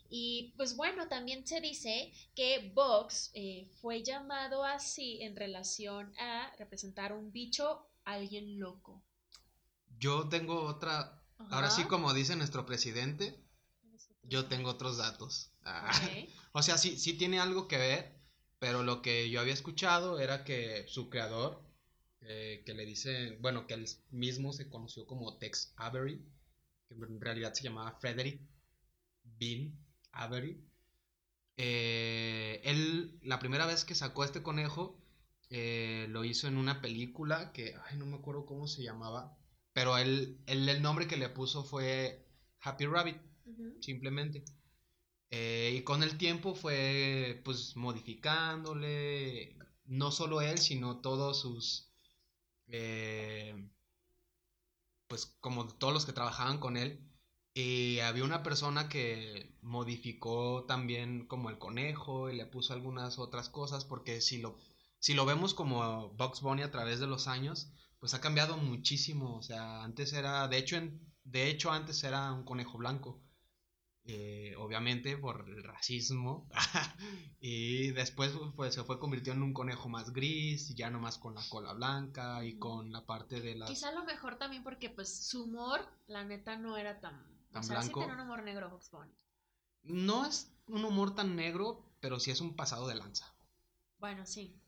[0.09, 6.55] Y pues bueno, también se dice que Vox eh, fue llamado así en relación a
[6.59, 9.03] representar un bicho, alguien loco.
[9.99, 13.43] Yo tengo otra, ahora sí como dice nuestro presidente,
[14.23, 15.51] yo tengo otros datos.
[15.67, 15.91] Ah.
[16.53, 18.19] O sea, sí, sí tiene algo que ver,
[18.59, 21.63] pero lo que yo había escuchado era que su creador,
[22.23, 26.19] eh, que le dice, bueno, que él mismo se conoció como Tex Avery,
[26.89, 28.41] que en realidad se llamaba Frederick
[29.25, 29.75] Bean
[30.13, 30.65] Avery.
[31.59, 34.99] eh, él, la primera vez que sacó este conejo,
[35.51, 39.37] eh, lo hizo en una película que, ay, no me acuerdo cómo se llamaba,
[39.73, 42.27] pero él, él el nombre que le puso fue
[42.61, 43.19] Happy Rabbit
[43.81, 44.45] simplemente.
[45.31, 51.93] Eh, y con el tiempo fue pues modificándole, no solo él, sino todos sus,
[52.69, 53.55] eh,
[55.09, 57.01] pues como todos los que trabajaban con él.
[57.55, 63.49] Y había una persona que modificó también como el conejo y le puso algunas otras
[63.49, 64.59] cosas, porque si lo,
[64.99, 69.37] si lo vemos como Bugs Bunny a través de los años, pues ha cambiado muchísimo.
[69.37, 70.77] O sea, antes era, de hecho,
[71.25, 73.26] de hecho antes era un conejo blanco
[74.09, 76.49] eh, obviamente por el racismo,
[77.41, 81.43] y después pues, se fue convirtiendo en un conejo más gris, ya nomás con la
[81.49, 83.69] cola blanca y con la parte de las...
[83.69, 87.15] Quizá a lo mejor también porque pues su humor, la neta, no era tan...
[87.51, 88.01] Tan o sea, sí blanco.
[88.01, 89.13] tenía un humor negro Bunny.
[89.83, 93.35] No es un humor tan negro, pero sí es un pasado de lanza.
[93.99, 94.61] Bueno, sí.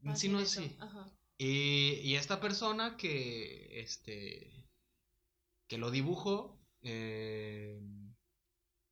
[0.00, 0.76] Sí, fácil no es sí.
[0.80, 1.10] Ajá.
[1.38, 4.68] Y, y esta persona que, este,
[5.68, 7.80] que lo dibujó, eh,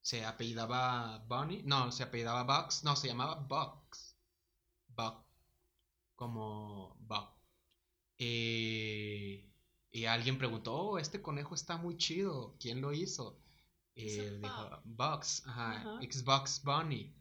[0.02, 4.16] se apellidaba Bunny, no, se apellidaba Bugs, no, se llamaba Bugs,
[4.88, 5.24] Bug,
[6.16, 7.28] como Bug.
[8.18, 9.46] Y,
[9.92, 13.38] y alguien preguntó, oh, este conejo está muy chido, ¿quién lo hizo?
[13.94, 14.80] Él dijo, Bug.
[14.84, 15.98] Bugs, ajá.
[16.00, 17.14] Xbox Bunny.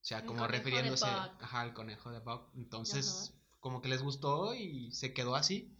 [0.00, 2.50] O sea, como refiriéndose ajá, al conejo de Bug.
[2.56, 5.76] Entonces, como que les gustó y se quedó así.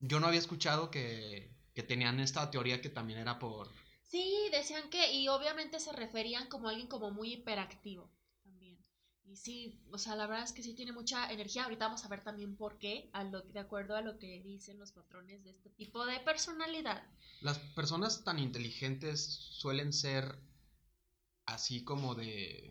[0.00, 3.68] Yo no había escuchado que, que tenían esta teoría que también era por...
[4.12, 8.10] Sí, decían que, y obviamente se referían como alguien como muy hiperactivo
[8.44, 8.78] también.
[9.24, 11.64] Y sí, o sea, la verdad es que sí tiene mucha energía.
[11.64, 14.78] Ahorita vamos a ver también por qué, a lo, de acuerdo a lo que dicen
[14.78, 17.02] los patrones de este tipo de personalidad.
[17.40, 20.38] Las personas tan inteligentes suelen ser
[21.46, 22.70] así como de...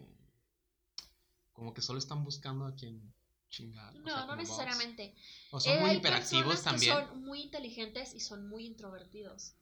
[1.54, 3.14] Como que solo están buscando a quien
[3.50, 3.96] chingar.
[3.96, 5.16] o No, sea, no necesariamente.
[5.50, 6.98] O son Eh, muy hay hiperactivos personas también.
[6.98, 9.56] Que son muy inteligentes y son muy introvertidos.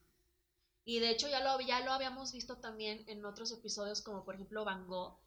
[0.90, 4.34] Y de hecho ya lo, ya lo habíamos visto también en otros episodios, como por
[4.34, 5.20] ejemplo Van Gogh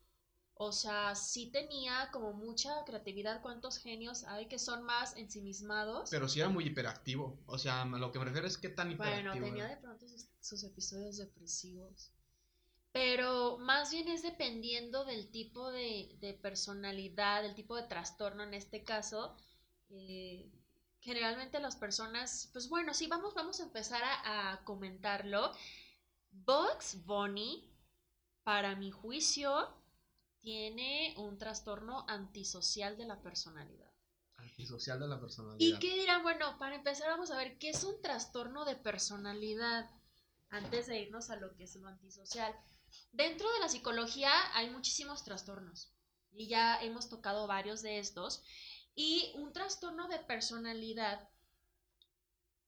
[0.55, 3.41] O sea, sí tenía como mucha creatividad.
[3.43, 6.11] ¿Cuántos genios hay que son más ensimismados?
[6.11, 7.39] Pero sí era muy hiperactivo.
[7.47, 9.35] O sea, lo que me refiero es que tan hiperactivo.
[9.35, 10.05] Bueno, tenía de pronto
[10.41, 12.11] sus, episodios depresivos.
[12.91, 18.83] Pero más bien es dependiendo del tipo de, personalidad, del tipo de trastorno en este
[18.83, 19.37] caso.
[19.91, 20.51] Eh,
[21.03, 25.53] generalmente las personas, pues bueno, sí, vamos, vamos a empezar a, a comentarlo.
[26.31, 27.71] Bugs Bunny,
[28.45, 29.69] para mi juicio,
[30.41, 33.91] tiene un trastorno antisocial de la personalidad.
[34.37, 35.59] Antisocial de la personalidad.
[35.59, 36.23] ¿Y qué dirán?
[36.23, 39.91] Bueno, para empezar vamos a ver qué es un trastorno de personalidad
[40.51, 42.55] antes de irnos a lo que es lo antisocial.
[43.13, 45.93] Dentro de la psicología hay muchísimos trastornos
[46.33, 48.43] y ya hemos tocado varios de estos.
[48.95, 51.29] Y un trastorno de personalidad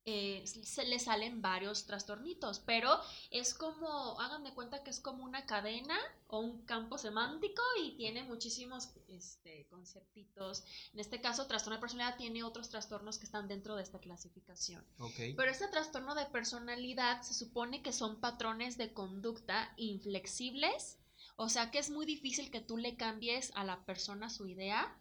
[0.06, 2.90] eh, se le salen varios trastornitos, pero
[3.30, 8.22] es como, háganme cuenta que es como una cadena o un campo semántico y tiene
[8.22, 10.62] muchísimos este, conceptitos.
[10.92, 14.84] En este caso, trastorno de personalidad tiene otros trastornos que están dentro de esta clasificación.
[15.16, 20.98] Pero este trastorno de personalidad se supone que son patrones de conducta inflexibles,
[21.36, 25.00] o sea que es muy difícil que tú le cambies a la persona su idea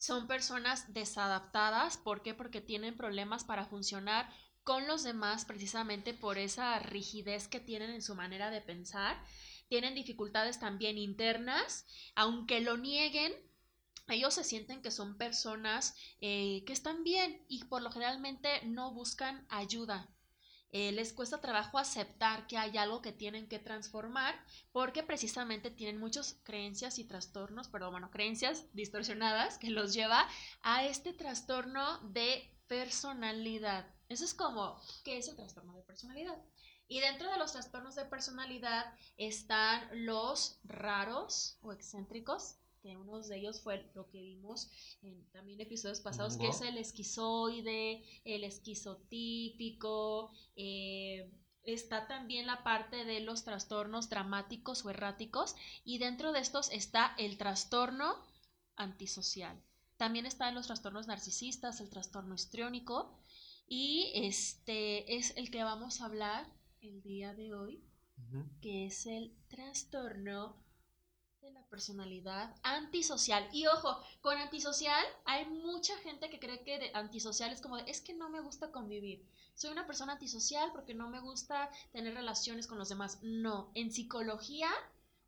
[0.00, 1.98] son personas desadaptadas.
[1.98, 2.32] ¿Por qué?
[2.32, 4.32] Porque tienen problemas para funcionar
[4.64, 9.22] con los demás precisamente por esa rigidez que tienen en su manera de pensar.
[9.68, 13.34] Tienen dificultades también internas, aunque lo nieguen.
[14.08, 18.94] Ellos se sienten que son personas eh, que están bien y por lo generalmente no
[18.94, 20.08] buscan ayuda.
[20.72, 24.34] Eh, les cuesta trabajo aceptar que hay algo que tienen que transformar
[24.70, 30.28] porque precisamente tienen muchas creencias y trastornos, pero bueno, creencias distorsionadas que los lleva
[30.62, 33.84] a este trastorno de personalidad.
[34.08, 36.38] Eso es como, ¿qué es el trastorno de personalidad?
[36.86, 43.36] Y dentro de los trastornos de personalidad están los raros o excéntricos, que uno de
[43.36, 44.70] ellos fue lo que vimos
[45.02, 51.30] en también episodios pasados, que es el esquizoide, el esquizotípico, eh,
[51.62, 57.14] está también la parte de los trastornos dramáticos o erráticos, y dentro de estos está
[57.18, 58.16] el trastorno
[58.76, 59.62] antisocial.
[59.96, 63.20] También están los trastornos narcisistas, el trastorno histriónico,
[63.66, 66.46] y este es el que vamos a hablar
[66.80, 67.84] el día de hoy,
[68.60, 70.56] que es el trastorno
[71.40, 73.48] de la personalidad antisocial.
[73.52, 77.90] Y ojo, con antisocial hay mucha gente que cree que de antisocial es como de,
[77.90, 79.26] es que no me gusta convivir.
[79.54, 83.18] Soy una persona antisocial porque no me gusta tener relaciones con los demás.
[83.22, 84.70] No, en psicología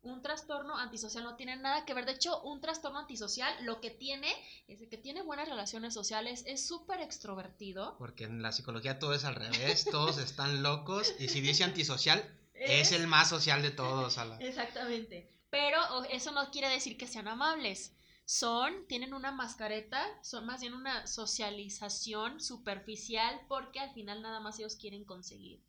[0.03, 2.05] un trastorno antisocial no tiene nada que ver.
[2.05, 4.31] De hecho, un trastorno antisocial lo que tiene
[4.67, 7.95] es que tiene buenas relaciones sociales, es súper extrovertido.
[7.97, 12.21] Porque en la psicología todo es al revés, todos están locos y si dice antisocial,
[12.53, 14.17] es, el más social de todos.
[14.39, 15.33] Exactamente.
[15.53, 17.95] Pero eso no quiere decir que sean amables.
[18.25, 24.57] Son, tienen una mascareta, son más bien una socialización superficial porque al final nada más
[24.57, 25.63] ellos quieren conseguir.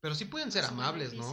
[0.00, 1.32] Pero sí pueden ser amables, ¿no?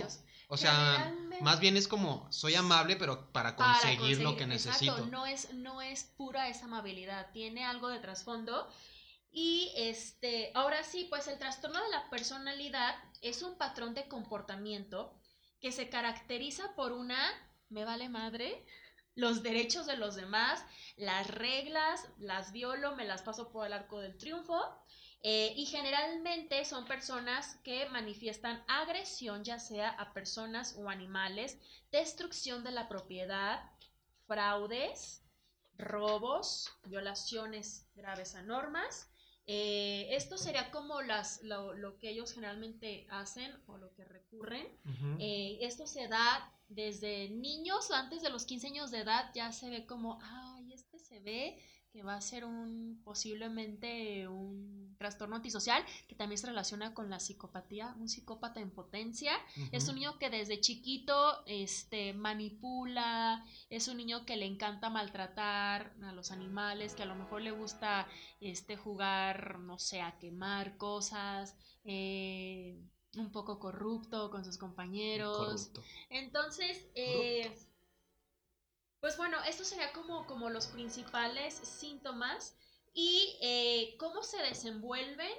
[0.50, 4.92] O sea, más bien es como, soy amable, pero para conseguir, lo que necesito.
[4.92, 5.10] Exacto.
[5.10, 8.70] No es, no es pura esa amabilidad, tiene algo de trasfondo.
[9.32, 15.20] Y este, ahora sí, pues el trastorno de la personalidad es un patrón de comportamiento
[15.60, 17.20] que se caracteriza por una
[17.70, 18.66] me vale madre
[19.16, 20.64] los derechos de los demás,
[20.96, 24.58] las reglas, las violo, me las paso por el arco del triunfo.
[25.22, 31.60] Eh, y generalmente son personas que manifiestan agresión ya sea a personas o animales,
[31.92, 33.70] destrucción de la propiedad,
[34.28, 35.22] fraudes,
[35.78, 39.10] robos, violaciones graves a normas.
[39.52, 44.68] Eh, esto sería como las, lo, que ellos generalmente hacen o lo que recurren.
[45.18, 49.72] Eh, esto se da desde niños, antes de los 15 años de edad, ya se
[49.72, 51.58] ve como, ay, este se ve
[51.92, 57.20] que va a ser un posiblemente un trastorno antisocial que también se relaciona con la
[57.20, 59.32] psicopatía, un psicópata en potencia.
[59.72, 65.94] Es un niño que desde chiquito este, manipula, es un niño que le encanta maltratar
[66.04, 68.08] a los animales, que a lo mejor le gusta
[68.42, 71.56] este, jugar, no sé, a quemar cosas.
[71.86, 72.78] Eh,
[73.18, 75.72] un poco corrupto con sus compañeros.
[76.10, 77.52] Entonces, eh,
[79.02, 82.56] pues bueno, esto sería como, como los principales síntomas
[82.94, 85.32] y eh, cómo se desenvuelven.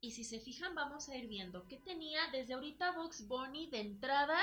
[0.00, 3.80] Y si se fijan, vamos a ir viendo qué tenía desde ahorita Box Bunny de
[3.80, 4.38] entrada.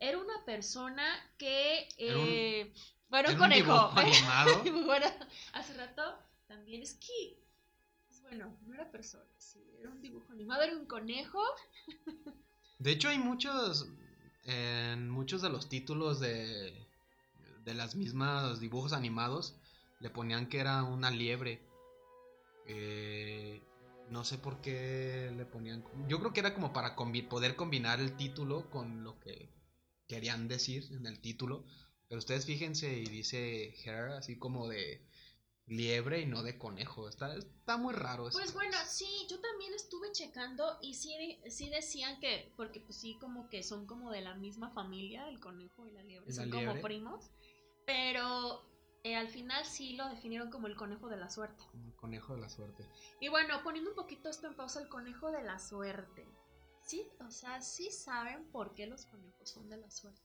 [0.00, 1.04] Era una persona
[1.38, 1.88] que.
[1.96, 2.74] Eh,
[3.08, 3.92] bueno, un conejo.
[4.84, 5.06] bueno,
[5.52, 6.02] hace rato
[6.48, 7.40] también es que.
[8.08, 11.40] Pues bueno, no era persona, sí, era un dibujo animado, era un conejo.
[12.78, 13.86] De hecho, hay muchos.
[14.42, 16.85] En muchos de los títulos de
[17.66, 19.56] de las mismas dibujos animados
[19.98, 21.60] le ponían que era una liebre.
[22.66, 23.62] Eh,
[24.08, 25.84] no sé por qué le ponían.
[26.08, 29.52] Yo creo que era como para poder combinar el título con lo que
[30.06, 31.64] querían decir en el título.
[32.08, 35.04] Pero ustedes fíjense y dice hair así como de
[35.66, 37.08] liebre y no de conejo.
[37.08, 38.28] Está, está muy raro.
[38.30, 43.18] Pues bueno, sí, yo también estuve checando y sí, sí decían que, porque pues sí,
[43.20, 46.80] como que son como de la misma familia, el conejo y la liebre, son como
[46.80, 47.32] primos.
[47.86, 48.62] Pero
[49.04, 51.62] eh, al final sí lo definieron como el conejo de la suerte.
[51.72, 52.84] el conejo de la suerte.
[53.20, 56.28] Y bueno, poniendo un poquito esto en pausa, el conejo de la suerte.
[56.82, 60.22] Sí, o sea, sí saben por qué los conejos son de la suerte.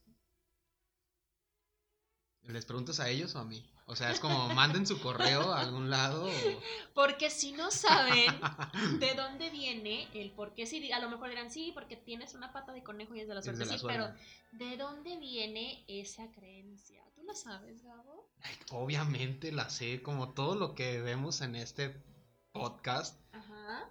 [2.44, 3.64] ¿Les preguntas a ellos o a mí?
[3.86, 6.28] O sea, es como manden su correo a algún lado.
[6.96, 8.40] Porque si no saben
[9.00, 12.52] de dónde viene el por qué, sí, a lo mejor dirán sí, porque tienes una
[12.54, 14.14] pata de conejo y es de la suerte, sí, pero
[14.54, 17.04] ¿de dónde viene esa creencia?
[17.22, 18.32] ¿Tú la sabes, Gabo?
[18.72, 21.96] obviamente la sé, como todo lo que vemos en este
[22.52, 23.16] podcast.
[23.32, 23.88] Ajá.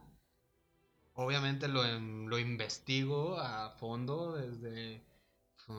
[1.14, 5.04] Obviamente lo, lo investigo a fondo desde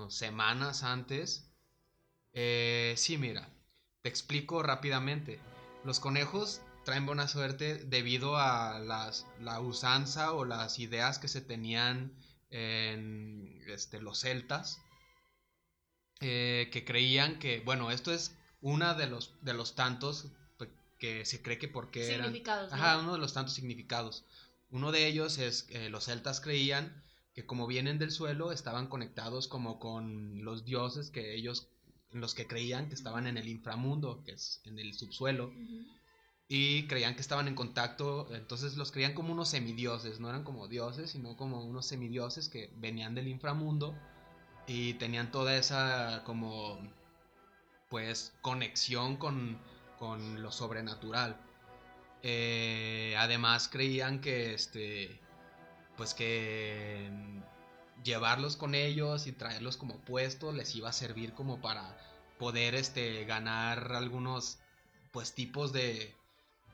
[0.08, 1.52] semanas antes.
[2.32, 3.50] Eh, sí, mira,
[4.02, 5.38] te explico rápidamente.
[5.84, 11.42] Los conejos traen buena suerte debido a las, la usanza o las ideas que se
[11.42, 12.14] tenían
[12.50, 14.80] en este, los celtas,
[16.21, 20.27] eh, que creían que, bueno, esto es una de los, de los tantos
[21.01, 24.23] que se cree que porque significados, Ajá, uno de los tantos significados.
[24.69, 27.03] Uno de ellos es que los celtas creían
[27.34, 31.69] que como vienen del suelo estaban conectados como con los dioses que ellos
[32.12, 35.51] los que creían que estaban en el inframundo, que es en el subsuelo.
[36.47, 40.67] Y creían que estaban en contacto, entonces los creían como unos semidioses, no eran como
[40.67, 43.97] dioses, sino como unos semidioses que venían del inframundo
[44.67, 46.80] y tenían toda esa como
[47.89, 49.60] pues conexión con,
[50.41, 51.36] lo sobrenatural.
[52.24, 55.19] Eh, además creían que este
[55.97, 57.12] pues que
[58.04, 61.95] llevarlos con ellos y traerlos como puestos les iba a servir como para
[62.39, 64.58] poder este ganar algunos
[65.12, 66.15] pues tipos de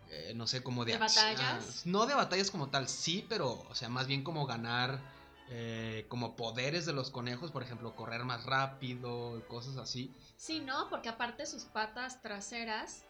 [0.10, 3.90] eh, no sé como de, batallas no de batallas como tal sí pero o sea
[3.90, 5.00] más bien como ganar
[5.50, 10.14] eh, como poderes de los conejos, por ejemplo, correr más rápido, cosas así.
[10.36, 10.90] Sí, ¿no?
[10.90, 13.04] Porque aparte sus patas traseras,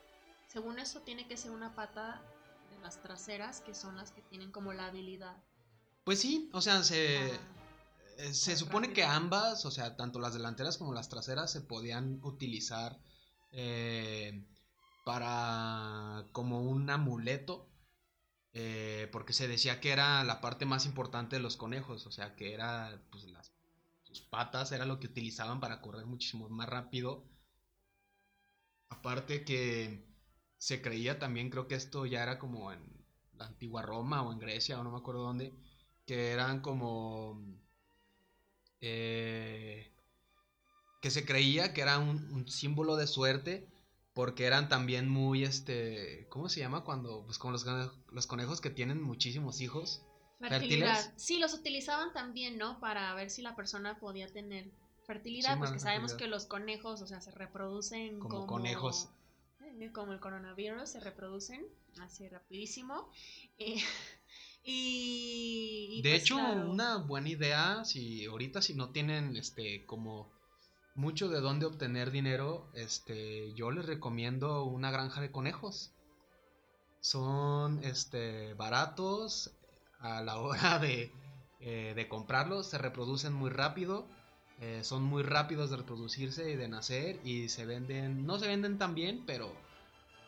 [0.47, 2.21] según eso tiene que ser una pata
[2.69, 5.35] de las traseras, que son las que tienen como la habilidad.
[6.03, 7.39] Pues sí, o sea, se,
[8.17, 12.19] eh, se supone que ambas, o sea, tanto las delanteras como las traseras se podían
[12.23, 12.99] utilizar
[13.51, 14.45] eh,
[15.03, 17.67] para como un amuleto
[18.59, 22.35] eh, porque se decía que era la parte más importante de los conejos, o sea,
[22.35, 23.53] que era, pues, las,
[24.01, 27.23] sus patas era lo que utilizaban para correr muchísimo más rápido.
[28.89, 30.03] Aparte que
[30.57, 32.79] se creía también, creo que esto ya era como en
[33.35, 35.53] la antigua Roma o en Grecia o no me acuerdo dónde,
[36.07, 37.39] que eran como...
[38.81, 39.93] Eh,
[40.99, 43.67] que se creía que era un símbolo de suerte
[44.17, 46.83] porque eran también muy, este, ¿cómo se llama?
[46.83, 47.63] Cuando, pues como los,
[48.11, 50.01] los conejos que tienen muchísimos hijos.
[50.39, 51.13] Fertilidad.
[51.17, 52.79] Sí, los utilizaban también, ¿no?
[52.79, 54.71] Para ver si la persona podía tener
[55.05, 59.09] fertilidad, porque sabemos que los conejos, o sea, se reproducen como, conejos.
[59.61, 61.67] Eh, como el coronavirus, se reproducen
[62.01, 63.11] así rapidísimo.
[64.69, 70.36] Eh, y, De pues, hecho, una buena idea, si ahorita si no tienen, este, como
[70.97, 75.91] mucho de dónde obtener dinero, este, yo les recomiendo una granja de conejos.
[76.99, 79.51] Son este, baratos
[79.99, 81.11] a la hora de,
[81.59, 84.07] eh, de comprarlos, se reproducen muy rápido,
[84.59, 88.79] eh, son muy rápidos de reproducirse y de nacer y se venden, no se venden
[88.79, 89.53] tan bien, pero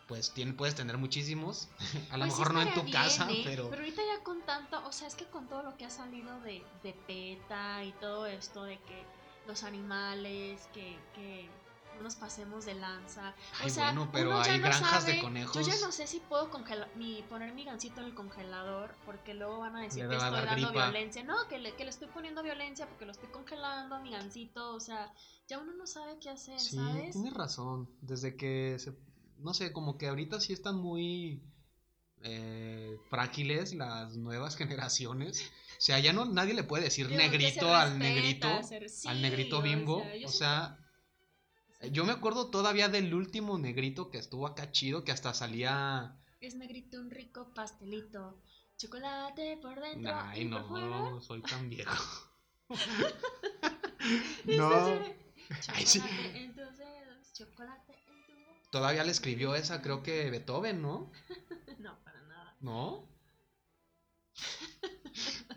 [0.08, 1.67] pues puedes tener muchísimos.
[2.12, 3.41] a lo pues mejor no en tu casa, ¿eh?
[3.43, 3.71] pero...
[3.71, 6.39] Pero ahorita ya con tanto, o sea, es que con todo lo que ha salido
[6.41, 11.49] de, de PETA y todo esto de que los animales, que, que
[11.99, 13.36] no nos pasemos de lanza.
[13.63, 15.56] o sea, bueno, pero hay granjas de conejos.
[15.56, 16.49] Yo ya no sé si puedo
[16.95, 20.71] mi, poner mi gancito en el congelador porque luego van a decir que estoy dando
[20.71, 21.23] violencia.
[21.23, 24.73] No, que le, que le estoy poniendo violencia porque lo estoy congelando a mi gancito.
[24.73, 25.13] O sea,
[25.48, 27.12] ya uno no sabe qué hacer, sí, ¿sabes?
[27.12, 27.90] Tienes razón.
[28.02, 28.94] Desde que se.
[29.40, 31.42] No sé, como que ahorita sí están muy.
[32.23, 35.51] Eh, frágiles las nuevas generaciones.
[35.77, 38.47] O sea, ya no nadie le puede decir negrito al negrito,
[39.05, 40.05] al negrito bimbo.
[40.25, 40.77] O sea,
[41.91, 46.17] yo, me acuerdo todavía del último negrito que estuvo acá chido, que hasta salía...
[46.41, 48.41] Es negrito un rico pastelito,
[48.77, 50.13] chocolate por dentro.
[50.13, 52.29] Ay, no, no soy tan viejo.
[54.45, 54.99] no.
[55.73, 56.01] Ay, sí.
[56.35, 56.85] Entonces,
[57.39, 58.69] Chocolate en tu boca.
[58.69, 61.09] Todavía le escribió esa, creo que Beethoven, ¿no?
[62.60, 63.07] No.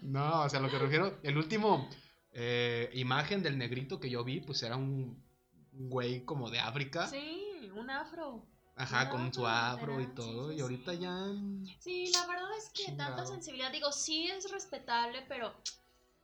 [0.03, 0.43] ¿No?
[0.43, 1.89] O sea, lo que refiero, el último
[2.33, 5.23] eh, imagen del negrito que yo vi, pues era un
[5.73, 7.07] güey como de África.
[7.07, 8.47] Sí, un afro.
[8.75, 10.51] Ajá, con su afro, y todo.
[10.51, 10.99] sí, y ahorita sí.
[10.99, 11.27] ya.
[11.79, 15.55] Sí, la verdad es que tanta sensibilidad, digo, sí es respetable, pero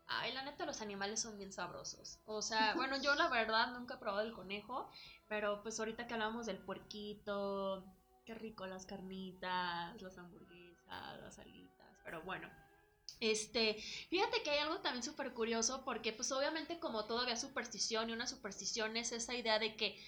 [0.06, 2.18] ay, la neta los animales son bien sabrosos.
[2.24, 4.90] O sea, bueno, yo la verdad nunca he probado el conejo,
[5.28, 7.84] pero pues ahorita que hablamos del puerquito,
[8.24, 10.57] qué rico las carnitas, las hamburguesas,
[10.88, 12.48] las alitas, pero bueno.
[13.20, 13.74] Este,
[14.10, 18.28] fíjate que hay algo también súper curioso porque pues obviamente como todavía superstición y una
[18.28, 20.00] superstición es esa idea de que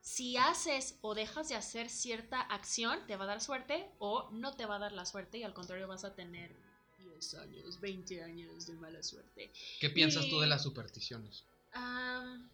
[0.00, 4.54] si haces o dejas de hacer cierta acción, te va a dar suerte o no
[4.54, 6.54] te va a dar la suerte y al contrario vas a tener
[6.98, 9.52] 10 años, 20 años de mala suerte.
[9.80, 11.44] ¿Qué piensas tú de las supersticiones?
[11.72, 12.48] Am,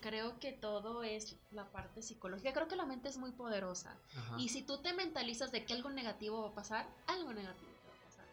[0.00, 2.52] creo que todo es la parte psicológica.
[2.52, 3.96] Creo que la mente es muy poderosa.
[4.16, 4.36] Ajá.
[4.38, 7.88] Y si tú te mentalizas de que algo negativo va a pasar, algo negativo te
[7.88, 8.24] va a pasar.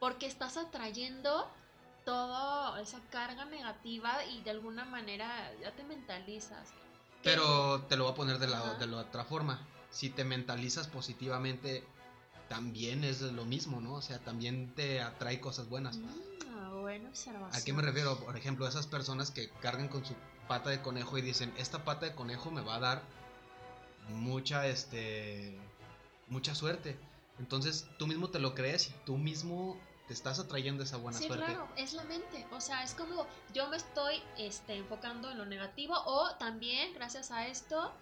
[0.00, 1.48] Porque estás atrayendo
[2.04, 6.70] toda esa carga negativa y de alguna manera ya te mentalizas.
[7.22, 8.74] Pero te lo voy a poner de la, Ajá.
[8.74, 9.66] de la otra forma.
[9.90, 11.86] Si te mentalizas positivamente,
[12.48, 13.94] también es lo mismo, ¿no?
[13.94, 15.96] O sea, también te atrae cosas buenas.
[15.96, 17.54] Mm, buena observación.
[17.54, 18.18] ¿A qué me refiero?
[18.18, 20.14] Por ejemplo, esas personas que cargan con su
[20.46, 23.02] pata de conejo y dicen, esta pata de conejo me va a dar
[24.08, 25.56] mucha, este,
[26.28, 26.98] mucha suerte.
[27.38, 29.76] Entonces tú mismo te lo crees y tú mismo
[30.06, 31.46] te estás atrayendo esa buena sí, suerte.
[31.46, 32.46] claro, es la mente.
[32.52, 37.30] O sea, es como yo me estoy este, enfocando en lo negativo o también, gracias
[37.30, 37.92] a esto,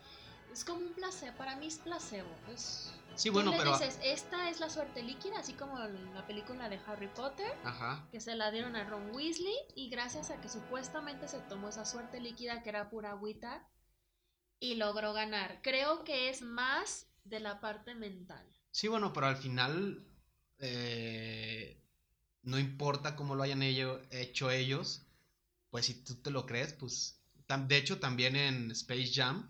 [0.53, 1.37] es como un placebo.
[1.37, 2.29] Para mí es placebo.
[2.53, 3.73] Es, Sí, tú bueno, le pero...
[3.79, 8.07] dices, esta es la suerte líquida, así como la película de Harry Potter, Ajá.
[8.11, 11.85] que se la dieron a Ron Weasley y gracias a que supuestamente se tomó esa
[11.85, 13.69] suerte líquida que era pura agüita
[14.61, 15.61] y logró ganar.
[15.63, 18.45] Creo que es más de la parte mental.
[18.71, 20.07] Sí, bueno, pero al final
[20.59, 21.81] eh,
[22.43, 25.03] no importa cómo lo hayan ello- hecho ellos,
[25.71, 27.19] pues si tú te lo crees, pues...
[27.47, 29.49] tam- de hecho, también en Space Jam,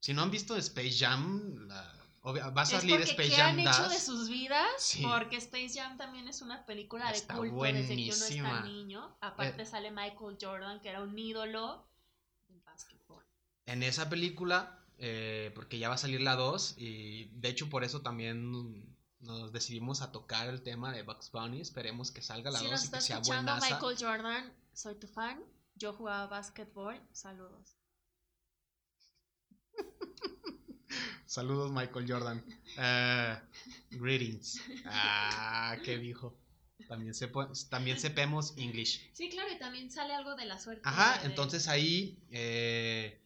[0.00, 1.93] si no han visto Space Jam, la-
[2.24, 3.90] obvia- va a Es salir porque Space ¿qué Jam han hecho 2.
[3.92, 4.66] de sus vidas?
[4.78, 5.02] Sí.
[5.02, 8.48] Porque Space Jam también es una película de Está culto desde que uno buenísima.
[8.56, 9.16] está niño.
[9.20, 9.66] Aparte Eh.
[9.66, 11.86] sale Michael Jordan, que era un ídolo
[12.48, 13.24] del básquetbol.
[13.66, 17.84] En esa película, eh, porque ya va a salir la 2, y de hecho por
[17.84, 18.84] eso también
[19.20, 22.72] nos decidimos a tocar el tema de Bugs Bunny, esperemos que salga la Si 2
[22.72, 23.74] nos y que sea escuchando buenaza.
[23.80, 25.42] Michael Jordan, soy tu fan.
[25.76, 27.00] Yo jugaba básquetbol.
[27.12, 27.76] Saludos.
[31.34, 32.44] Saludos, Michael Jordan.
[32.78, 33.36] Eh,
[33.90, 34.60] greetings.
[34.86, 36.38] Ah, qué dijo.
[36.86, 39.10] También, sepo- también sepemos English.
[39.12, 40.82] Sí, claro, y también sale algo de la suerte.
[40.84, 43.20] Ajá, de- entonces ahí eh,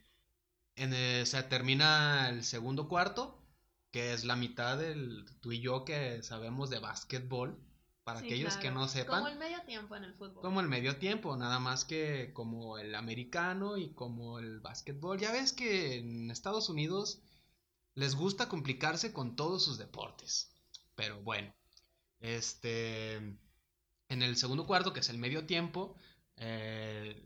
[0.77, 3.45] en el- se termina el segundo cuarto,
[3.91, 7.63] que es la mitad del tú y yo que sabemos de básquetbol.
[8.05, 9.17] Para Sí, aquellos que no sepan.
[9.19, 10.41] Como el medio tiempo en el fútbol.
[10.41, 15.19] Como el medio tiempo, nada más que como el americano y como el básquetbol.
[15.19, 17.21] Ya ves que en Estados Unidos
[17.99, 20.53] les gusta complicarse con todos sus deportes.
[20.95, 21.53] Pero bueno,
[22.21, 25.97] este, en el segundo cuarto, que es el medio tiempo,
[26.37, 27.21] eh,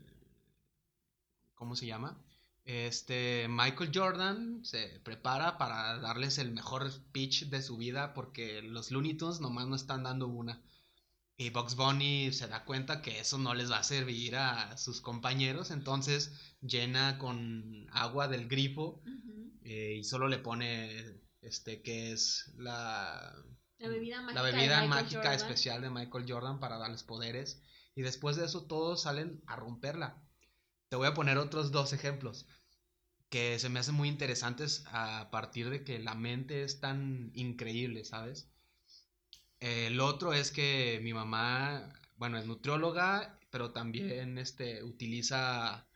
[1.53, 2.19] ¿cómo se llama?
[2.65, 8.89] Este, Michael Jordan se prepara para darles el mejor pitch de su vida porque los
[8.89, 10.63] Looney Tunes nomás no están dando una.
[11.37, 15.01] Y Bugs Bunny se da cuenta que eso no les va a servir a sus
[15.01, 19.01] compañeros, entonces llena con agua del grifo.
[19.63, 23.33] Eh, y solo le pone este que es la,
[23.77, 24.41] La bebida mágica.
[24.41, 27.61] la bebida mágica especial de Michael Jordan para darles poderes
[27.95, 30.21] y después de eso todos salen a romperla.
[30.89, 32.45] Te voy a poner otros dos ejemplos
[33.29, 38.05] que se me hacen muy interesantes a partir de que la mente es tan increíble,
[38.05, 38.47] ¿sabes?
[39.59, 45.87] El otro es que mi mamá, bueno, es nutrióloga, pero también este, utiliza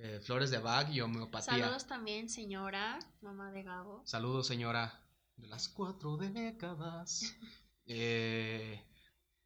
[0.00, 1.58] eh, flores de Bach y homeopatía.
[1.58, 4.02] Saludos también, señora, mamá de Gabo.
[4.06, 5.04] Saludos, señora
[5.38, 7.22] de las cuatro décadas.
[7.90, 8.84] Eh,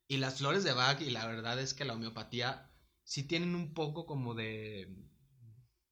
[0.08, 2.72] y las flores de Bach, y la verdad es que la homeopatía
[3.04, 4.92] sí tienen un poco como de.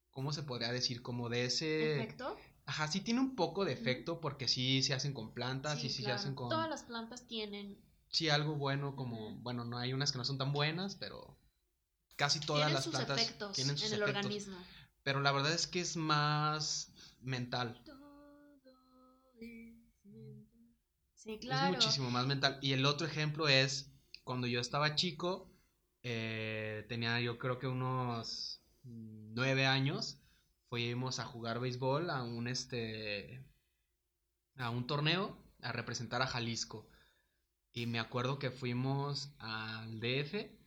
[0.09, 1.01] ¿Cómo se podría decir?
[1.01, 1.95] Como de ese.
[1.95, 2.35] ¿Efecto?
[2.65, 6.03] Ajá, sí tiene un poco de efecto porque sí se hacen con plantas y sí
[6.03, 6.17] claro.
[6.17, 6.49] se hacen con.
[6.49, 7.79] Todas las plantas tienen.
[8.09, 9.33] Sí, algo bueno, como.
[9.37, 11.37] Bueno, no hay unas que no son tan buenas, pero.
[12.21, 14.25] Casi todas tienen las sus plantas efectos tienen sus en el efectos.
[14.25, 14.57] organismo.
[15.01, 17.81] Pero la verdad es que es más mental.
[17.83, 17.97] Todo
[19.39, 19.65] es
[20.03, 20.47] mental.
[21.15, 21.73] Sí, claro.
[21.73, 22.59] Es muchísimo más mental.
[22.61, 23.91] Y el otro ejemplo es
[24.23, 25.51] cuando yo estaba chico,
[26.03, 30.21] eh, tenía yo creo que unos nueve años,
[30.69, 33.43] fuimos a jugar béisbol a un este
[34.57, 36.87] a un torneo a representar a Jalisco.
[37.73, 40.60] Y me acuerdo que fuimos al DF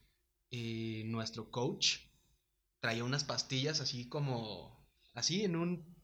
[0.54, 1.98] y nuestro coach
[2.78, 5.96] traía unas pastillas así como así en un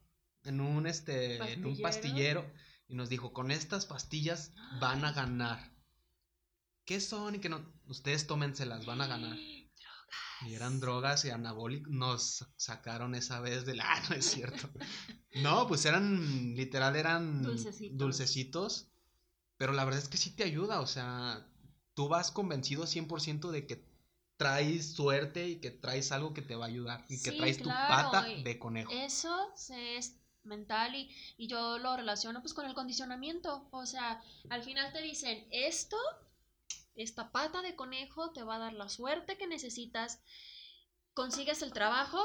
[0.43, 2.51] en un este en un pastillero
[2.89, 5.73] y nos dijo, "Con estas pastillas van a ganar."
[6.85, 7.37] ¿Qué son?
[7.37, 9.39] Y que no ustedes tómenselas, van a ganar.
[10.47, 11.93] Y eran drogas y anabólicos.
[11.93, 13.85] Nos sacaron esa vez de la.
[13.89, 14.69] Ah, no es cierto.
[15.45, 16.57] no, pues eran.
[16.57, 17.43] Literal, eran.
[17.43, 17.99] Dulcecitos.
[17.99, 18.89] Dulcecitos.
[19.59, 20.81] Pero la verdad es que sí te ayuda.
[20.81, 21.47] O sea,
[21.95, 23.90] tú vas convencido 100% de que
[24.41, 27.05] traes suerte y que traes algo que te va a ayudar.
[27.11, 28.91] Y que traes tu pata de conejo.
[28.91, 33.69] Eso se- es mental y, y yo lo relaciono pues con el condicionamiento.
[33.71, 35.99] O sea, al final te dicen, esto,
[36.95, 40.21] esta pata de conejo te va a dar la suerte que necesitas.
[41.13, 42.19] Consigues el trabajo,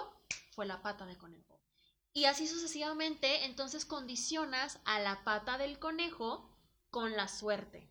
[0.51, 1.59] fue la pata de conejo.
[2.13, 6.49] Y así sucesivamente, entonces condicionas a la pata del conejo
[6.89, 7.89] con la suerte.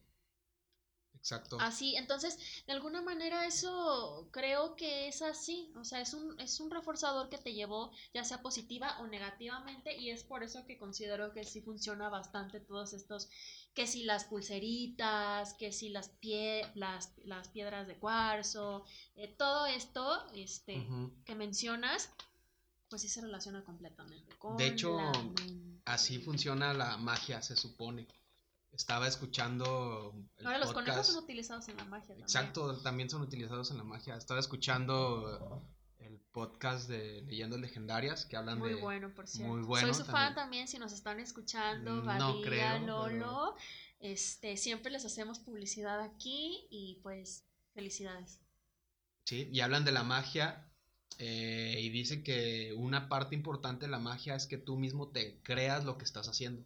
[1.25, 1.57] Exacto.
[1.59, 6.61] Así, entonces, de alguna manera eso creo que es así, o sea, es un, es
[6.61, 10.77] un reforzador que te llevó ya sea positiva o negativamente y es por eso que
[10.77, 13.31] considero que sí funciona bastante todos estos,
[13.72, 18.85] que si las pulseritas, que si las, pie, las, las piedras de cuarzo,
[19.16, 20.87] eh, todo esto este,
[21.25, 22.11] que mencionas,
[22.91, 25.11] pues sí se relaciona completamente con De hecho, la.
[25.87, 28.07] Así funciona la magia, se supone.
[28.75, 32.25] Estaba escuchando el Ahora los conejos son utilizados en la magia también.
[32.25, 34.16] Exacto, también son utilizados en la magia.
[34.16, 35.62] Estaba escuchando
[35.99, 38.81] el podcast de Leyendas Legendarias que hablan Muy de...
[38.81, 39.55] bueno, por cierto.
[39.55, 40.66] muy bueno Soy su fan también.
[40.66, 43.57] si nos están escuchando, Badía, no creo, Lolo.
[44.01, 48.41] Este, siempre les hacemos publicidad aquí y pues felicidades.
[49.25, 50.68] Sí, y hablan de la magia
[51.18, 55.41] eh, y dice que una parte importante de la magia es que tú mismo te
[55.43, 56.64] creas lo que estás haciendo.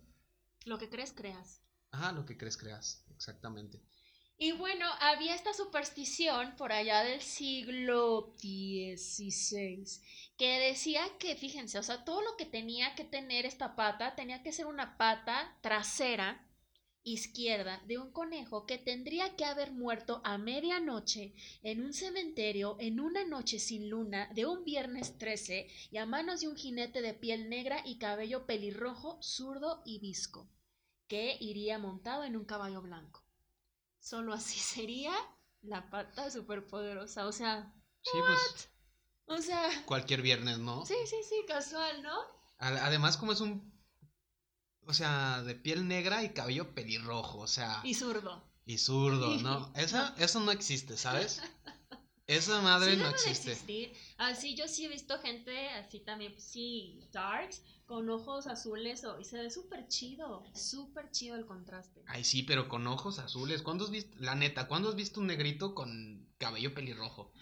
[0.65, 1.61] Lo que crees, creas.
[1.91, 3.83] Ajá, lo que crees, creas, exactamente.
[4.41, 9.85] Y bueno, había esta superstición por allá del siglo XVI
[10.37, 14.45] que decía que, fíjense, o sea, todo lo que tenía que tener esta pata tenía
[14.45, 16.49] que ser una pata trasera
[17.03, 23.01] izquierda de un conejo que tendría que haber muerto a medianoche en un cementerio en
[23.01, 27.15] una noche sin luna de un viernes 13 y a manos de un jinete de
[27.15, 30.49] piel negra y cabello pelirrojo, zurdo y visco,
[31.09, 33.25] que iría montado en un caballo blanco.
[33.99, 35.13] Solo así sería
[35.63, 37.27] la pata superpoderosa.
[37.27, 38.71] O sea, Sí, pues
[39.27, 40.87] o sea, cualquier viernes, ¿no?
[40.87, 42.17] sí, sí, sí, casual, ¿no?
[42.59, 43.77] Además, como es un...
[44.87, 47.81] O sea, de piel negra y cabello pelirrojo, o sea...
[47.85, 48.43] Y zurdo.
[48.65, 49.71] Y zurdo, ¿no?
[49.77, 51.43] Esa, eso no existe, ¿sabes?
[52.29, 53.53] Esa madre Sí no existe.
[53.53, 53.93] existir.
[54.19, 59.19] Así yo sí he visto gente así también, pues, sí, darks, con ojos azules o,
[59.19, 62.03] y se ve súper chido, súper chido el contraste.
[62.07, 63.63] Ay, sí, pero con ojos azules.
[63.63, 67.33] ¿Cuándo has visto, la neta, ¿cuándo has visto un negrito con cabello pelirrojo?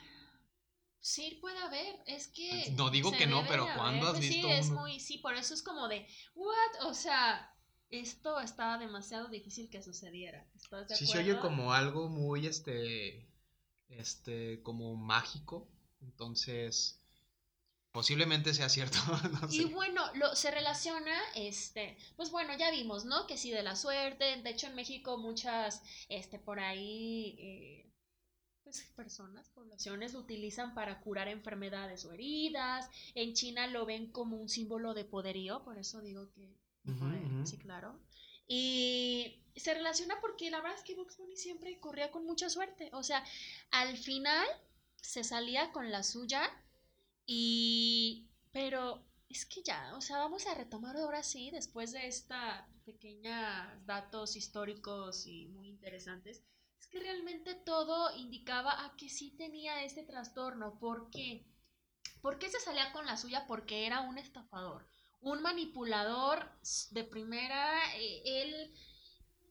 [1.01, 2.71] Sí, puede haber, es que...
[2.77, 4.15] No digo se que no, pero ¿cuándo haber.
[4.15, 4.81] has Pues visto Sí, es uno?
[4.83, 6.07] muy, sí, por eso es como de,
[6.37, 7.53] what, o sea,
[7.91, 10.49] esto está demasiado difícil que sucediera.
[10.55, 11.33] ¿Estás de Sí se acuerdo?
[11.33, 13.26] oye como algo muy, este,
[13.89, 15.69] este, como mágico.
[16.01, 17.01] Entonces,
[17.97, 18.99] posiblemente sea cierto,
[19.41, 23.27] no Y bueno, lo, se relaciona, este, pues bueno, ya vimos, ¿no?
[23.27, 24.41] Que sí, de la suerte.
[24.43, 27.93] De hecho, en México muchas, este, por ahí, eh,
[28.63, 32.91] pues personas, poblaciones lo utilizan para curar enfermedades o heridas.
[33.15, 36.55] En China lo ven como un símbolo de poderío, por eso digo que,
[37.45, 37.99] sí, claro.
[38.47, 42.91] Y se relaciona porque la verdad es que Bugs Bunny siempre corría con mucha suerte.
[42.93, 43.25] O sea,
[43.71, 44.47] al final
[44.97, 46.43] se salía con la suya
[47.27, 48.31] y...
[48.53, 53.79] Pero es que ya, o sea, vamos a retomar ahora sí, después de esta pequeña
[53.85, 56.43] datos históricos y muy interesantes.
[56.81, 60.79] Es que realmente todo indicaba a que sí tenía este trastorno.
[60.79, 61.45] ¿Por qué?
[62.23, 63.47] ¿Por qué se salía con la suya?
[63.47, 64.89] Porque era un estafador,
[65.27, 66.49] un manipulador
[66.93, 67.97] de primera.
[67.97, 68.73] eh, Él,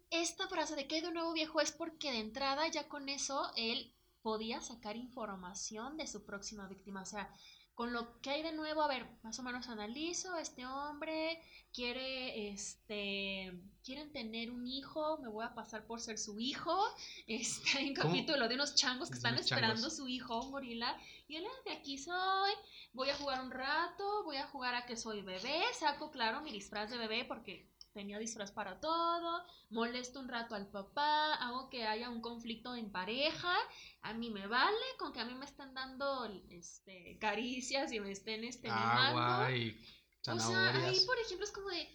[0.09, 3.51] esta frase de que hay de nuevo viejo es porque de entrada ya con eso
[3.57, 7.01] él podía sacar información de su próxima víctima.
[7.01, 7.29] O sea,
[7.75, 11.39] con lo que hay de nuevo, a ver, más o menos analizo, este hombre
[11.73, 13.51] quiere, este,
[13.83, 16.73] quieren tener un hijo, me voy a pasar por ser su hijo.
[17.27, 18.09] Este, hay un ¿Cómo?
[18.09, 19.97] capítulo de unos changos que están esperando changos.
[19.97, 20.97] su hijo, un gorila,
[21.27, 22.51] y él "Ah, de aquí soy,
[22.93, 26.51] voy a jugar un rato, voy a jugar a que soy bebé, saco claro mi
[26.51, 31.87] disfraz de bebé porque tenía disfraz para todo, molesto un rato al papá, hago que
[31.87, 33.55] haya un conflicto en pareja,
[34.01, 38.11] a mí me vale con que a mí me estén dando este caricias y me
[38.11, 39.21] estén este mimando.
[39.21, 39.81] Agua y
[40.27, 41.89] O sea, ahí, por ejemplo, es como de,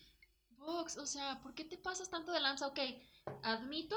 [0.56, 2.66] Vox, o sea, ¿por qué te pasas tanto de lanza?
[2.66, 2.80] Ok,
[3.42, 3.96] admito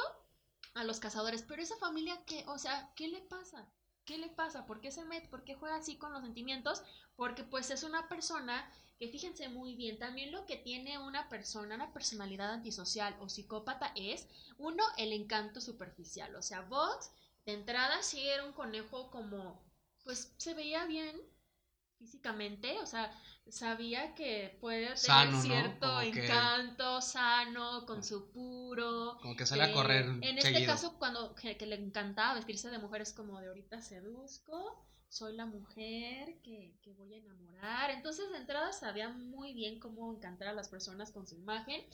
[0.73, 2.43] a los cazadores, pero esa familia, ¿qué?
[2.47, 3.69] O sea, ¿qué le pasa?
[4.03, 4.65] ¿Qué le pasa?
[4.65, 5.29] ¿Por qué se mete?
[5.29, 6.83] ¿Por qué juega así con los sentimientos?
[7.15, 8.69] Porque pues es una persona
[9.03, 13.91] que fíjense muy bien, también lo que tiene una persona, una personalidad antisocial o psicópata
[13.95, 14.27] es,
[14.57, 16.33] uno, el encanto superficial.
[16.37, 17.11] O sea, Vox
[17.45, 19.61] de entrada sí era un conejo como,
[20.05, 21.21] pues se veía bien
[21.97, 23.13] físicamente, o sea,
[23.49, 29.17] sabía que puede tener cierto encanto sano, con su puro.
[29.21, 30.05] Como que sale a correr.
[30.21, 34.85] En este caso, cuando que, le encantaba vestirse de mujer, es como de ahorita seduzco,
[35.13, 37.91] soy la mujer que, que voy a enamorar.
[37.91, 41.85] Entonces, de entrada sabía muy bien cómo encantar a las personas con su imagen.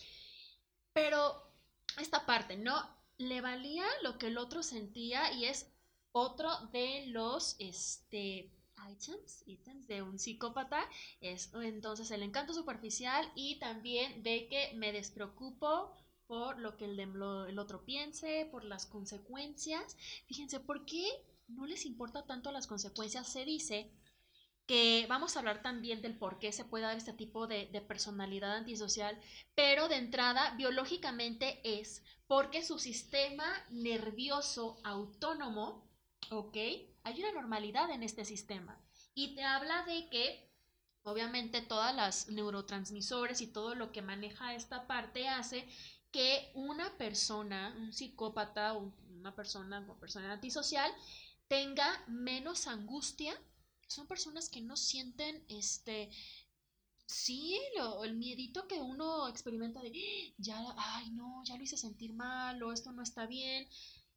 [0.93, 1.51] Pero
[1.99, 2.75] esta parte, ¿no?
[3.17, 5.69] Le valía lo que el otro sentía y es
[6.13, 8.53] otro de los, este,
[8.89, 9.43] items,
[9.87, 10.81] de un psicópata
[11.19, 15.91] es entonces el encanto superficial y también de que me despreocupo
[16.25, 19.97] por lo que el, el otro piense, por las consecuencias.
[20.25, 21.05] Fíjense, ¿por qué
[21.49, 23.27] no les importa tanto las consecuencias?
[23.27, 23.91] Se dice
[24.65, 28.55] que vamos a hablar también del por qué se puede dar este tipo de, personalidad
[28.55, 29.19] antisocial,
[29.55, 35.89] pero de entrada, biológicamente es porque su sistema nervioso autónomo,
[36.29, 36.55] ¿ok?
[37.03, 38.79] hay una normalidad en este sistema.
[39.15, 40.51] Y te habla de que,
[41.03, 45.67] obviamente, todas las neurotransmisores y todo lo que maneja esta parte hace
[46.11, 50.91] que una persona, un psicópata o una persona, una persona antisocial,
[51.49, 53.33] tenga menos angustia.
[53.87, 56.09] Son personas que no sienten este
[57.09, 59.91] Sí, lo, el miedito que uno experimenta de,
[60.37, 63.67] ya, ay, no, ya lo hice sentir mal, o esto no está bien.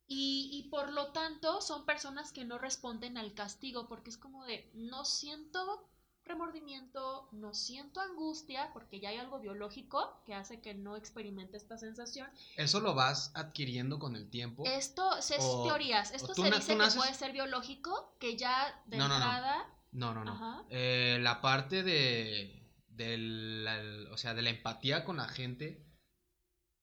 [0.07, 4.71] Y, por lo tanto son personas que no responden al castigo porque es como de
[4.75, 5.89] no siento
[6.25, 11.79] remordimiento, no siento angustia porque ya hay algo biológico que hace que no experimente esta
[11.79, 12.29] sensación.
[12.57, 14.65] ¿Eso lo vas adquiriendo con el tiempo?
[14.67, 19.67] Esto es teorías, esto se dice que puede ser biológico, que ya de entrada...
[19.91, 20.67] No, no, no.
[20.71, 25.87] Eh, la parte de, de o sea, de la empatía con la gente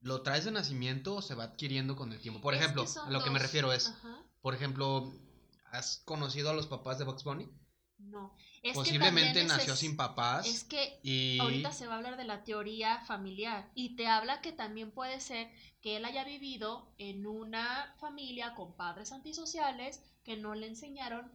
[0.02, 2.40] ¿Lo traes de nacimiento o se va adquiriendo con el tiempo?
[2.40, 3.94] Por ejemplo, a lo que me refiero es,
[4.42, 5.12] por ejemplo,
[5.72, 7.50] ¿has conocido a los papás de Box Bunny?
[7.98, 8.34] No.
[8.74, 10.48] Posiblemente nació sin papás.
[10.48, 11.00] Es que
[11.40, 15.20] ahorita se va a hablar de la teoría familiar y te habla que también puede
[15.20, 15.52] ser
[15.82, 21.32] que él haya vivido en una familia con padres antisociales que no le enseñaron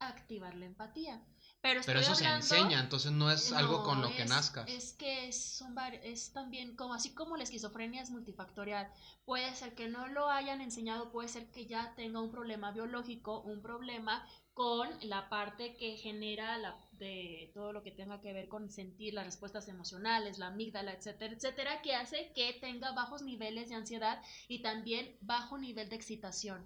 [0.00, 1.24] a activar la empatía.
[1.60, 4.68] Pero, eso se enseña, entonces no es algo con lo que nazcas.
[4.68, 8.92] Es que son es también como así como la esquizofrenia es multifactorial.
[9.24, 13.40] Puede ser que no lo hayan enseñado, puede ser que ya tenga un problema biológico,
[13.40, 18.48] un problema con la parte que genera la, de todo lo que tenga que ver
[18.48, 23.68] con sentir las respuestas emocionales, la amígdala, etcétera, etcétera, que hace que tenga bajos niveles
[23.68, 26.64] de ansiedad y también bajo nivel de excitación.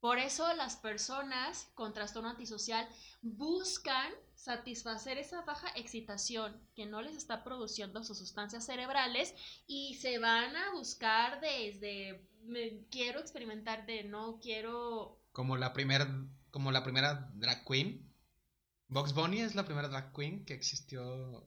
[0.00, 2.88] Por eso las personas con trastorno antisocial
[3.20, 9.34] buscan satisfacer esa baja excitación que no les está produciendo sus sustancias cerebrales
[9.66, 12.24] y se van a buscar desde
[12.90, 16.08] quiero experimentar de no quiero como la primera
[16.58, 18.12] como la primera drag queen
[18.88, 21.46] Box Bunny es la primera drag queen que existió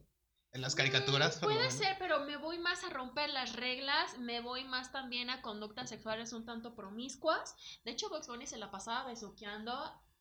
[0.54, 1.36] en las caricaturas.
[1.42, 5.30] Mm, puede ser, pero me voy más a romper las reglas, me voy más también
[5.30, 7.56] a conductas sexuales un tanto promiscuas.
[7.84, 9.74] De hecho, Box Bunny se la pasaba besuqueando,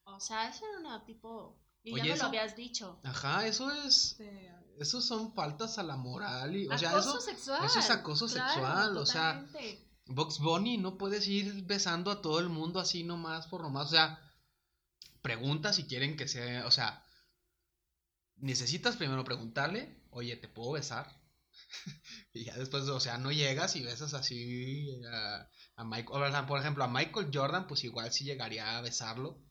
[0.03, 2.99] o sea, eso era una tipo y ya me lo habías dicho.
[3.05, 4.19] Ajá, eso es.
[4.77, 6.57] Eso son faltas a la moral.
[6.57, 7.65] Y, o sea, eso, sexual.
[7.65, 8.97] Eso es acoso sexual.
[8.97, 9.47] O sea,
[10.07, 13.87] Box Bunny no puedes ir besando a todo el mundo así nomás por nomás.
[13.87, 14.19] O sea,
[15.23, 16.67] pregunta si quieren que sea.
[16.67, 17.05] O sea,
[18.37, 21.21] necesitas primero preguntarle, oye, ¿te puedo besar?
[22.33, 26.47] y ya después, o sea, no llegas y besas así a, a Michael.
[26.47, 29.51] Por ejemplo, a Michael Jordan, pues igual sí llegaría a besarlo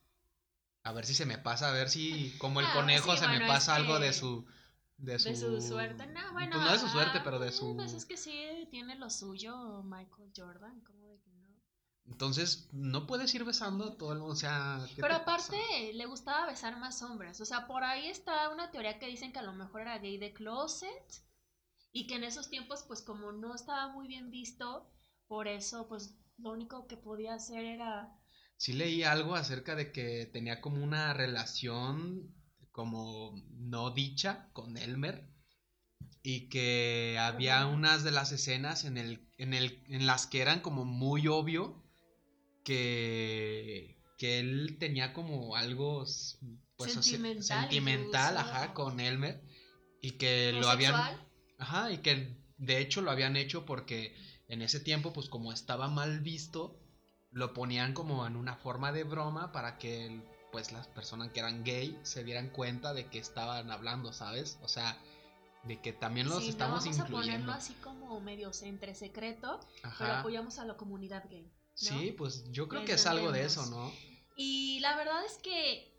[0.83, 3.39] a ver si se me pasa, a ver si como el ah, conejo se me
[3.47, 4.45] pasa algo de su
[4.97, 6.07] de su, suerte.
[6.07, 8.95] No, bueno, pues no de su suerte, pero de su pues es que sí tiene
[8.95, 10.98] lo suyo Michael Jordan, como de.
[12.09, 15.57] Entonces, no puedes ir besando a todo el mundo, o sea, Pero aparte
[15.93, 19.39] le gustaba besar más hombres, o sea, por ahí está una teoría que dicen que
[19.39, 21.23] a lo mejor era gay de closet
[21.91, 24.91] y que en esos tiempos pues como no estaba muy bien visto,
[25.27, 28.19] por eso pues lo único que podía hacer era
[28.57, 32.35] sí leí algo acerca de que tenía como una relación
[32.71, 35.29] como no dicha con Elmer
[36.21, 40.59] y que había unas de las escenas en, el, en, el, en las que eran
[40.59, 41.78] como muy obvio
[42.63, 46.05] que, que él tenía como algo
[46.77, 49.41] pues, sentimental, sentimental ajá, con Elmer
[50.01, 50.95] Y que lo habían...
[51.57, 54.15] Ajá, y que de hecho lo habían hecho porque
[54.47, 56.79] en ese tiempo, pues como estaba mal visto,
[57.31, 61.63] lo ponían como en una forma de broma para que pues las personas que eran
[61.63, 64.57] gay se dieran cuenta de que estaban hablando, ¿sabes?
[64.63, 64.97] O sea,
[65.63, 69.59] de que también los estamos no, vamos a ponerlo así como medios entre secreto,
[69.97, 71.51] pero apoyamos a la comunidad gay.
[71.79, 73.91] Sí, pues yo creo que es algo de eso, ¿no?
[74.35, 75.93] Y la verdad es que,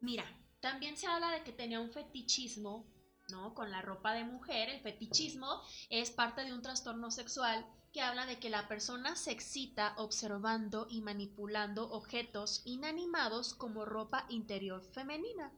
[0.00, 0.24] mira,
[0.60, 2.86] también se habla de que tenía un fetichismo,
[3.28, 3.52] ¿no?
[3.52, 4.70] Con la ropa de mujer.
[4.70, 9.30] El fetichismo es parte de un trastorno sexual que habla de que la persona se
[9.30, 15.52] excita observando y manipulando objetos inanimados como ropa interior femenina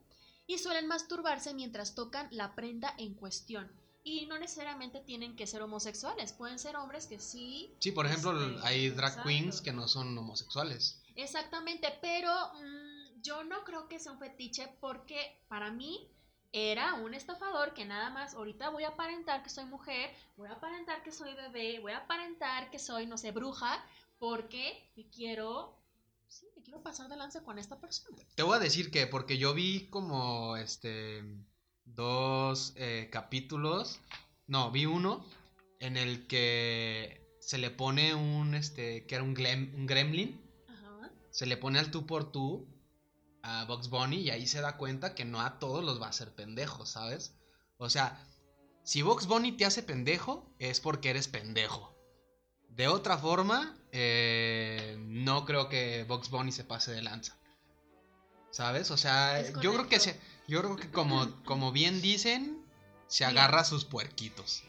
[0.45, 3.71] y suelen masturbarse mientras tocan la prenda en cuestión.
[4.07, 7.75] Y no necesariamente tienen que ser homosexuales, pueden ser hombres que sí.
[7.79, 11.03] Sí, por ejemplo, este, hay drag queens que no son homosexuales.
[11.15, 16.09] Exactamente, pero mm, yo no creo que sea un fetiche porque para mí
[16.53, 20.53] era un estafador que nada más ahorita voy a aparentar que soy mujer, voy a
[20.53, 23.83] aparentar que soy bebé, voy a aparentar que soy, no sé, bruja,
[24.19, 25.77] porque quiero
[26.29, 28.17] sí, me quiero pasar de lanza con esta persona.
[28.35, 31.25] Te voy a decir que, porque yo vi como, este,
[31.95, 33.99] dos eh, capítulos,
[34.47, 35.25] no, vi uno
[35.79, 39.35] en el que se le pone un, este, que era un,
[39.75, 41.11] un gremlin, Ajá.
[41.31, 42.67] se le pone al tú por tú
[43.43, 46.09] a Box Bunny y ahí se da cuenta que no a todos los va a
[46.09, 47.33] hacer pendejo, ¿sabes?
[47.77, 48.21] O sea,
[48.83, 51.95] si Box Bunny te hace pendejo, es porque eres pendejo.
[52.69, 57.37] De otra forma, eh, no creo que Box Bunny se pase de lanza.
[58.51, 58.91] ¿Sabes?
[58.91, 62.65] O sea, yo creo que se, yo creo que como, como bien dicen,
[63.07, 64.63] se agarra a sus puerquitos.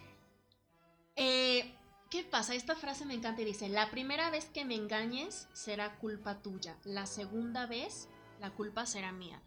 [1.16, 1.74] Eh,
[2.10, 2.54] ¿Qué pasa?
[2.54, 6.76] Esta frase me encanta y dice, la primera vez que me engañes será culpa tuya,
[6.84, 8.08] la segunda vez
[8.40, 9.42] la culpa será mía.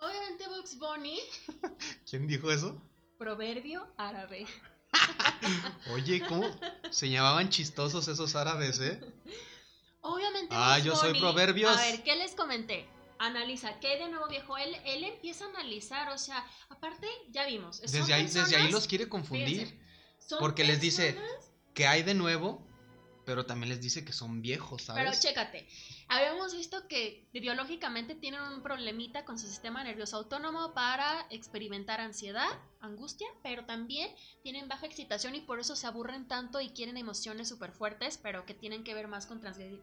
[0.00, 1.18] Obviamente Box Bunny...
[2.08, 2.80] ¿Quién dijo eso?
[3.18, 4.46] Proverbio árabe.
[5.92, 6.48] Oye, ¿cómo
[6.90, 9.00] se llamaban chistosos esos árabes, eh?
[10.00, 10.54] Obviamente.
[10.56, 11.76] Ah, yo soy proverbios.
[11.76, 12.88] A ver, ¿qué les comenté?
[13.18, 14.56] Analiza, ¿qué de nuevo viejo?
[14.56, 17.80] Él, él empieza a analizar, o sea, aparte, ya vimos.
[17.80, 19.78] Desde ahí, desde ahí los quiere confundir.
[20.38, 21.18] porque les dice,
[21.74, 22.66] ¿qué hay de nuevo?
[23.24, 25.04] Pero también les dice que son viejos, ¿sabes?
[25.04, 25.68] Pero chécate,
[26.08, 32.48] habíamos visto que biológicamente tienen un problemita con su sistema nervioso autónomo para experimentar ansiedad,
[32.80, 34.10] angustia, pero también
[34.42, 38.46] tienen baja excitación y por eso se aburren tanto y quieren emociones súper fuertes, pero
[38.46, 39.82] que tienen que ver más con transgredir,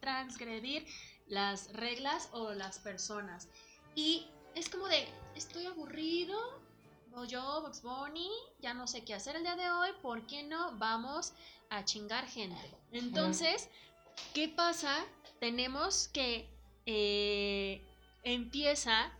[0.00, 0.86] transgredir
[1.26, 3.48] las reglas o las personas.
[3.94, 6.38] Y es como de, estoy aburrido,
[7.14, 10.42] o yo, Box Bunny, ya no sé qué hacer el día de hoy, ¿por qué
[10.42, 11.34] no vamos
[11.70, 12.74] a chingar gente?
[12.90, 13.68] Entonces,
[14.34, 15.04] ¿qué pasa?
[15.40, 16.48] Tenemos que
[16.86, 17.82] eh,
[18.22, 19.12] empieza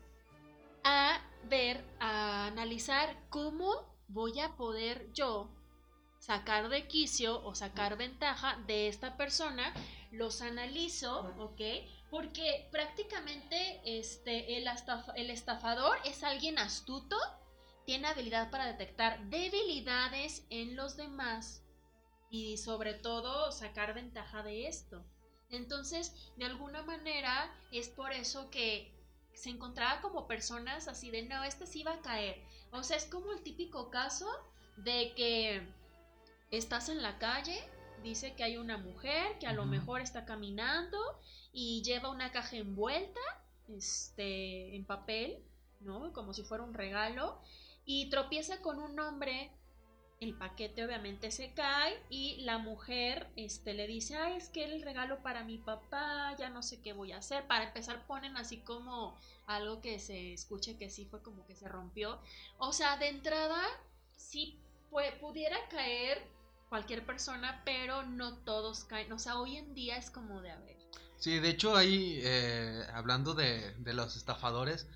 [0.85, 5.49] a ver, a analizar cómo voy a poder yo
[6.19, 9.73] sacar de quicio o sacar ventaja de esta persona,
[10.13, 11.61] los analizo, ¿ok?
[12.11, 14.69] Porque prácticamente este, el,
[15.17, 17.17] el estafador es alguien astuto
[17.85, 21.63] tiene habilidad para detectar debilidades en los demás
[22.31, 25.05] y sobre todo sacar ventaja de esto.
[25.51, 28.95] Entonces, de alguna manera es por eso que
[29.35, 32.43] se encontraba como personas así de, no, este sí va a caer.
[32.71, 34.29] O sea, es como el típico caso
[34.77, 35.63] de que
[36.51, 37.63] estás en la calle,
[38.03, 40.99] dice que hay una mujer que a lo mejor está caminando
[41.53, 43.21] y lleva una caja envuelta
[43.69, 45.39] este, en papel,
[45.81, 46.13] ¿no?
[46.13, 47.41] Como si fuera un regalo
[47.85, 49.51] y tropieza con un hombre,
[50.21, 54.83] el paquete obviamente se cae y la mujer este, le dice, ay, es que el
[54.83, 57.47] regalo para mi papá, ya no sé qué voy a hacer.
[57.49, 61.69] Para empezar ponen así como algo que se escuche que sí fue como que se
[61.69, 62.21] rompió.
[62.59, 63.63] O sea, de entrada
[64.17, 64.61] sí
[65.21, 66.23] pudiera caer
[66.73, 69.13] cualquier persona, pero no todos caen.
[69.13, 70.79] O sea, hoy en día es como de a ver.
[71.19, 74.87] Sí, de hecho ahí, eh, hablando de, de los estafadores,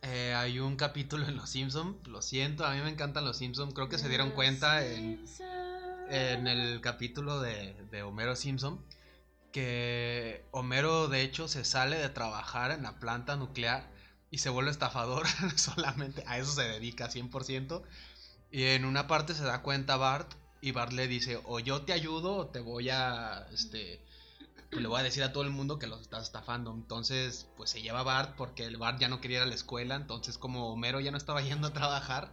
[0.00, 3.72] eh, hay un capítulo en Los Simpson, lo siento, a mí me encantan Los Simpson,
[3.72, 5.22] creo que se dieron cuenta en,
[6.08, 8.82] en el capítulo de, de, Homero Simpson
[9.52, 13.90] que Homero de hecho se sale de trabajar en la planta nuclear
[14.30, 15.26] y se vuelve estafador
[15.56, 17.82] solamente, a eso se dedica 100%
[18.50, 21.92] y en una parte se da cuenta Bart y Bart le dice o yo te
[21.92, 24.04] ayudo o te voy a este
[24.70, 26.72] le voy a decir a todo el mundo que los estás estafando.
[26.72, 29.94] Entonces, pues se lleva Bart porque el Bart ya no quería ir a la escuela.
[29.94, 32.30] Entonces, como Homero ya no estaba yendo a trabajar,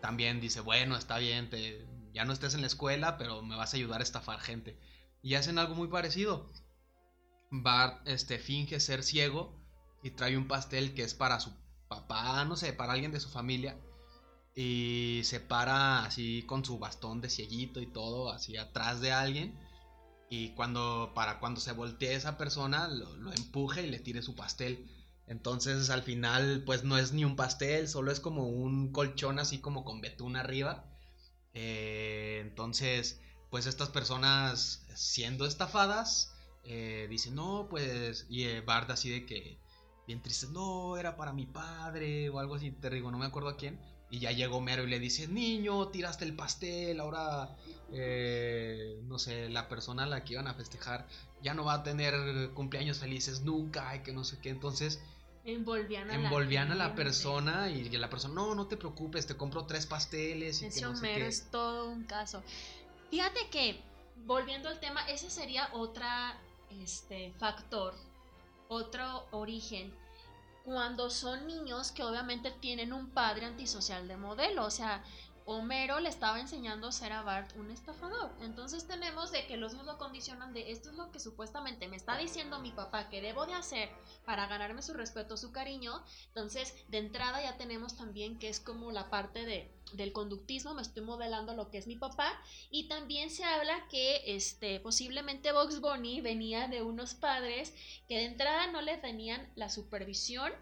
[0.00, 3.72] también dice, bueno, está bien, te, ya no estés en la escuela, pero me vas
[3.72, 4.76] a ayudar a estafar gente.
[5.22, 6.50] Y hacen algo muy parecido.
[7.50, 9.56] Bart este, finge ser ciego
[10.02, 11.52] y trae un pastel que es para su
[11.88, 13.78] papá, no sé, para alguien de su familia.
[14.54, 19.58] Y se para así con su bastón de cieguito y todo, así atrás de alguien.
[20.30, 24.88] Y cuando, para cuando se voltee esa persona, lo, empuje y le tire su pastel.
[25.26, 29.58] Entonces al final pues no es ni un pastel, solo es como un colchón así
[29.58, 30.84] como con betún arriba.
[31.54, 36.34] Eh, entonces pues estas personas siendo estafadas
[36.64, 39.58] eh, dicen no pues y eh, así de que
[40.06, 43.48] bien triste, no era para mi padre o algo así, te digo, no me acuerdo
[43.48, 43.78] a quién.
[44.14, 47.56] Y ya llegó Mero y le dice, niño, tiraste el pastel, ahora,
[47.92, 51.08] eh, no sé, la persona a la que iban a festejar
[51.42, 54.50] ya no va a tener cumpleaños felices nunca, y que no sé qué.
[54.50, 55.02] Entonces,
[55.44, 59.66] Envolvían a envolvían a la persona y la persona, no, no te preocupes, te compro
[59.66, 61.26] tres pasteles y que sé Homero qué.
[61.26, 62.40] es todo un caso.
[63.10, 63.80] Fíjate que,
[64.26, 66.38] volviendo al tema, ese sería otra
[66.70, 67.94] este, factor,
[68.68, 69.92] otro origen.
[70.64, 75.04] Cuando son niños que obviamente tienen un padre antisocial de modelo, o sea,
[75.46, 78.30] Homero le estaba enseñando a ser a Bart un estafador.
[78.40, 81.96] Entonces tenemos de que los niños lo condicionan de esto es lo que supuestamente me
[81.96, 83.90] está diciendo mi papá que debo de hacer
[84.24, 86.02] para ganarme su respeto, su cariño.
[86.28, 90.80] Entonces, de entrada ya tenemos también que es como la parte de, del conductismo, me
[90.80, 92.32] estoy modelando lo que es mi papá.
[92.70, 97.74] Y también se habla que este, posiblemente Box Bunny venía de unos padres
[98.08, 100.52] que de entrada no le tenían la supervisión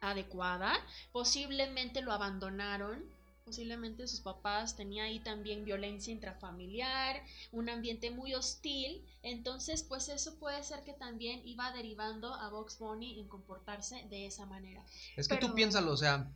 [0.00, 0.72] adecuada,
[1.10, 3.17] posiblemente lo abandonaron,
[3.48, 10.38] posiblemente sus papás tenían ahí también violencia intrafamiliar, un ambiente muy hostil, entonces pues eso
[10.38, 14.84] puede ser que también iba derivando a Box Bunny en comportarse de esa manera.
[15.16, 16.30] Es que Pero- tú piénsalo, o sea,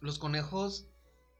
[0.00, 0.86] los conejos,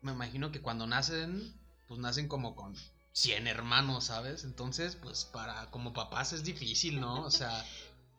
[0.03, 1.55] me imagino que cuando nacen,
[1.87, 2.75] pues nacen como con
[3.13, 4.43] 100 hermanos, ¿sabes?
[4.43, 7.23] Entonces, pues para como papás es difícil, ¿no?
[7.23, 7.65] O sea,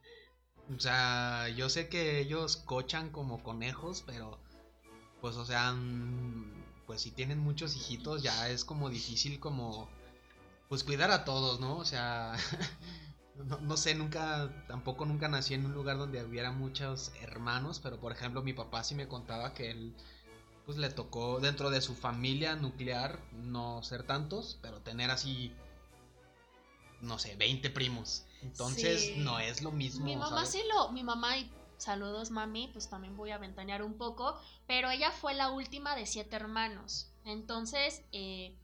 [0.73, 4.39] o sea, yo sé que ellos cochan como conejos, pero
[5.19, 9.87] pues o sea, mm, pues si tienen muchos hijitos ya es como difícil como
[10.69, 11.77] pues cuidar a todos, ¿no?
[11.77, 12.35] O sea,
[13.35, 17.99] no, no sé, nunca, tampoco nunca nací en un lugar donde hubiera muchos hermanos, pero
[17.99, 19.93] por ejemplo mi papá sí me contaba que él
[20.65, 25.53] pues le tocó dentro de su familia nuclear no ser tantos, pero tener así,
[27.01, 28.25] no sé, 20 primos.
[28.41, 29.13] Entonces Sí.
[29.17, 30.05] no es lo mismo.
[30.05, 30.49] Mi mamá ¿sabes?
[30.49, 34.89] sí lo, mi mamá y saludos mami, pues también voy a ventanear un poco, pero
[34.89, 37.09] ella fue la última de siete hermanos.
[37.25, 38.55] Entonces, eh,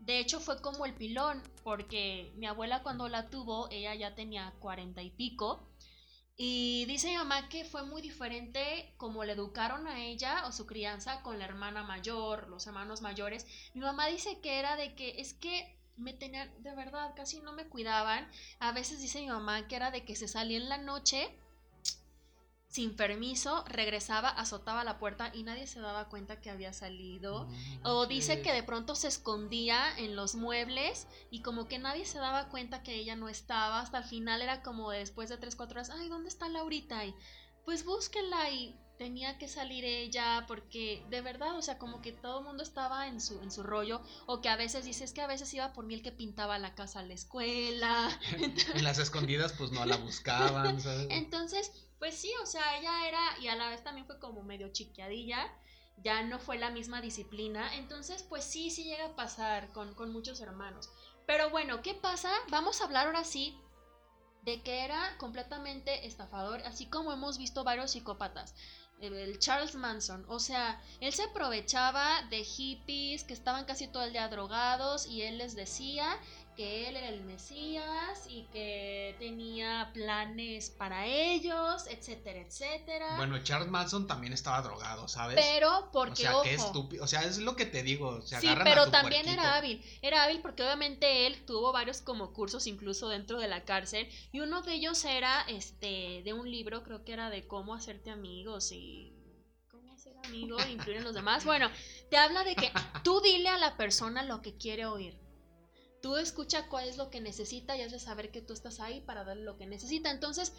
[0.00, 4.52] de hecho fue como el pilón, porque mi abuela cuando la tuvo, ella ya tenía
[4.58, 5.68] cuarenta y pico.
[6.36, 10.66] Y dice mi mamá que fue muy diferente como le educaron a ella o su
[10.66, 13.46] crianza con la hermana mayor, los hermanos mayores.
[13.74, 17.52] Mi mamá dice que era de que es que me tenían, de verdad, casi no
[17.52, 18.28] me cuidaban.
[18.58, 21.38] A veces dice mi mamá que era de que se salía en la noche
[22.72, 27.46] sin permiso, regresaba, azotaba la puerta y nadie se daba cuenta que había salido.
[27.82, 32.06] No O dice que de pronto se escondía en los muebles y como que nadie
[32.06, 33.80] se daba cuenta que ella no estaba.
[33.80, 37.04] Hasta el final era como después de 3, 4 horas, ay, ¿dónde está Laurita?
[37.04, 37.14] Y
[37.66, 42.38] pues búsquenla y tenía que salir ella porque de verdad, o sea, como que todo
[42.38, 44.00] el mundo estaba en su, en su rollo.
[44.24, 46.58] O que a veces dice, es que a veces iba por mí el que pintaba
[46.58, 48.18] la casa a la escuela.
[48.74, 51.08] en las escondidas pues no la buscaban, ¿sabes?
[51.10, 51.70] Entonces,
[52.02, 55.48] pues sí, o sea, ella era, y a la vez también fue como medio chiquiadilla,
[55.98, 60.10] ya no fue la misma disciplina, entonces pues sí, sí llega a pasar con, con
[60.12, 60.90] muchos hermanos.
[61.28, 62.32] Pero bueno, ¿qué pasa?
[62.50, 63.56] Vamos a hablar ahora sí
[64.42, 68.56] de que era completamente estafador, así como hemos visto varios psicópatas.
[69.00, 74.12] El Charles Manson, o sea, él se aprovechaba de hippies que estaban casi todo el
[74.12, 76.18] día drogados y él les decía
[76.56, 83.16] que él era el Mesías y que tenía planes para ellos, etcétera, etcétera.
[83.16, 85.38] Bueno, Charles Manson también estaba drogado, ¿sabes?
[85.40, 87.04] pero o porque sea, ojo, qué estúpido.
[87.04, 88.20] O sea, es lo que te digo.
[88.22, 89.42] Se sí, a pero tu también puerquito.
[89.42, 89.84] era hábil.
[90.02, 94.40] Era hábil porque obviamente él tuvo varios como cursos incluso dentro de la cárcel y
[94.40, 98.72] uno de ellos era este de un libro, creo que era de cómo hacerte amigos
[98.72, 99.12] y
[99.70, 101.44] cómo ser amigo e influir en los demás.
[101.52, 101.70] Bueno,
[102.10, 102.70] te habla de que
[103.02, 105.21] tú dile a la persona lo que quiere oír.
[106.02, 109.00] Tú escucha cuál es lo que necesita y has de saber que tú estás ahí
[109.00, 110.10] para darle lo que necesita.
[110.10, 110.52] Entonces,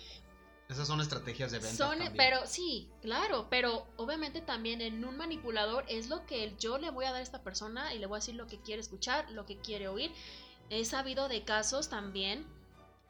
[0.70, 1.76] Esas son estrategias de venta.
[1.76, 6.90] son, pero sí, claro, pero obviamente también en un manipulador es lo que yo le
[6.90, 9.30] voy a dar a esta persona y le voy a decir lo que quiere escuchar,
[9.32, 10.12] lo que quiere oír.
[10.70, 12.48] He sabido de casos también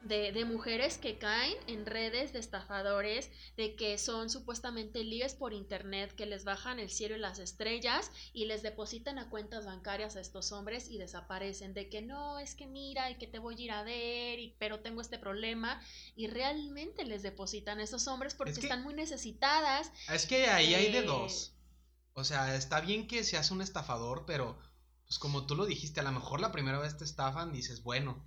[0.04, 5.52] de, de mujeres que caen en redes de estafadores, de que son supuestamente ligues por
[5.52, 10.16] internet, que les bajan el cielo y las estrellas y les depositan a cuentas bancarias
[10.16, 13.56] a estos hombres y desaparecen, de que no, es que mira, y que te voy
[13.56, 15.80] a ir a ver, y, pero tengo este problema,
[16.14, 19.90] y realmente les depositan a esos hombres porque Es que- están muy necesitadas.
[20.12, 21.54] Es que ahí hay de Eh, dos.
[22.12, 24.58] O sea, está bien que seas un estafador, pero
[25.06, 28.24] pues como tú lo dijiste, a lo mejor la primera vez te estafan, dices, bueno,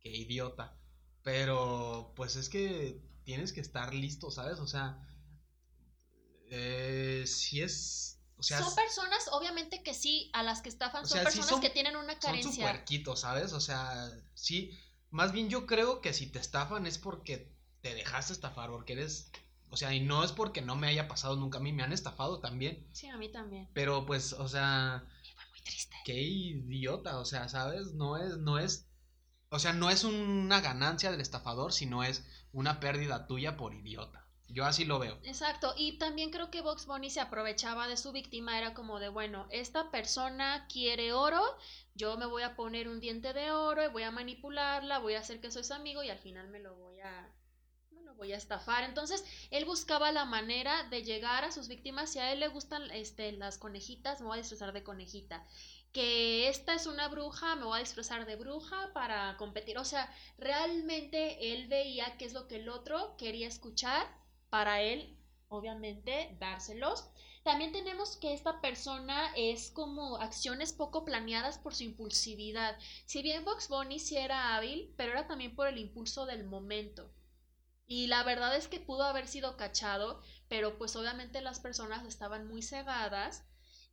[0.00, 0.76] qué idiota.
[1.22, 4.58] Pero pues es que tienes que estar listo, ¿sabes?
[4.60, 5.06] O sea,
[6.50, 8.18] eh, si es...
[8.36, 11.50] O sea, son personas, obviamente que sí, a las que estafan, o son sí personas
[11.50, 12.52] son- que tienen una son carencia.
[12.52, 13.52] superquitos, ¿sabes?
[13.52, 14.70] O sea, sí,
[15.10, 17.52] más bien yo creo que si te estafan es porque
[17.82, 19.30] te dejaste estafar, porque eres...
[19.72, 21.92] O sea, y no es porque no me haya pasado nunca, a mí me han
[21.92, 22.88] estafado también.
[22.92, 23.68] Sí, a mí también.
[23.74, 25.94] Pero pues, o sea, Y fue muy triste.
[26.04, 27.92] qué idiota, o sea, ¿sabes?
[27.92, 28.88] No es, no es,
[29.50, 34.24] o sea, no es una ganancia del estafador, sino es una pérdida tuya por idiota.
[34.48, 35.18] Yo así lo veo.
[35.24, 39.08] Exacto, y también creo que Box Bunny se aprovechaba de su víctima, era como de,
[39.08, 41.42] bueno, esta persona quiere oro,
[41.94, 45.20] yo me voy a poner un diente de oro y voy a manipularla, voy a
[45.20, 47.32] hacer que soy su amigo y al final me lo voy a
[47.90, 48.84] me lo voy a estafar.
[48.84, 52.90] Entonces, él buscaba la manera de llegar a sus víctimas, si a él le gustan
[52.92, 55.44] este las conejitas, me voy a disfrazar de conejita.
[55.92, 59.78] Que esta es una bruja, me voy a disfrazar de bruja para competir.
[59.78, 64.06] O sea, realmente él veía qué es lo que el otro quería escuchar
[64.50, 65.16] para él,
[65.48, 67.10] obviamente, dárselos.
[67.42, 72.78] También tenemos que esta persona es como acciones poco planeadas por su impulsividad.
[73.06, 77.10] Si bien Box Bunny sí era hábil, pero era también por el impulso del momento.
[77.86, 82.46] Y la verdad es que pudo haber sido cachado, pero pues obviamente las personas estaban
[82.46, 83.44] muy cegadas.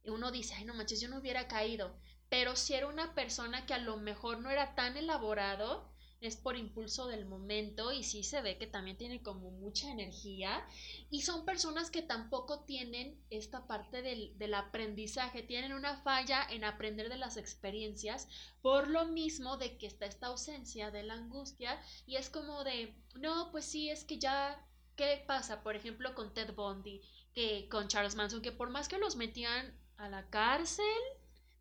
[0.07, 1.95] Uno dice, ay no manches, yo no hubiera caído.
[2.29, 5.89] Pero si era una persona que a lo mejor no era tan elaborado,
[6.19, 10.65] es por impulso del momento y sí se ve que también tiene como mucha energía
[11.11, 16.63] y son personas que tampoco tienen esta parte del, del aprendizaje, tienen una falla en
[16.63, 18.27] aprender de las experiencias
[18.61, 22.95] por lo mismo de que está esta ausencia de la angustia y es como de,
[23.15, 25.61] no, pues sí, es que ya, ¿qué pasa?
[25.61, 27.01] Por ejemplo, con Ted Bundy,
[27.33, 30.85] que con Charles Manson, que por más que los metían a la cárcel,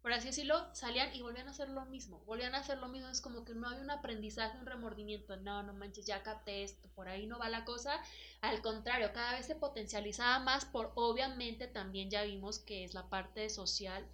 [0.03, 3.09] por así decirlo, salían y volvían a hacer lo mismo, volvían a hacer lo mismo,
[3.09, 6.89] es como que no hay un aprendizaje, un remordimiento, no, no manches, ya capté esto,
[6.95, 8.01] por ahí no va la cosa,
[8.41, 13.09] al contrario, cada vez se potencializaba más por, obviamente también ya vimos que es la
[13.09, 14.09] parte social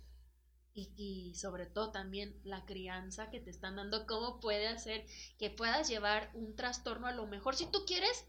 [0.73, 5.05] y, y sobre todo también la crianza que te están dando, cómo puede hacer
[5.39, 7.07] que puedas llevar un trastorno.
[7.07, 8.25] A lo mejor, si tú quieres,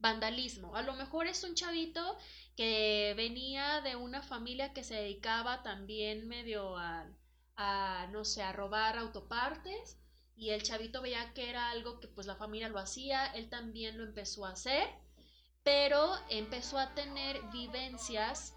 [0.00, 2.16] vandalismo, a lo mejor es un chavito
[2.60, 7.06] que venía de una familia que se dedicaba también medio a,
[8.12, 9.96] no sé, a robar autopartes
[10.36, 13.96] y el chavito veía que era algo que pues la familia lo hacía, él también
[13.96, 14.86] lo empezó a hacer,
[15.62, 18.52] pero empezó a tener vivencias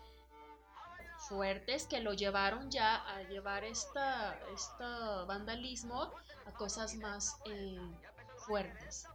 [1.29, 4.37] fuertes que lo llevaron ya a llevar esta,
[5.29, 6.11] vandalismo
[6.45, 7.79] a cosas más eh,
[8.35, 9.07] fuertes.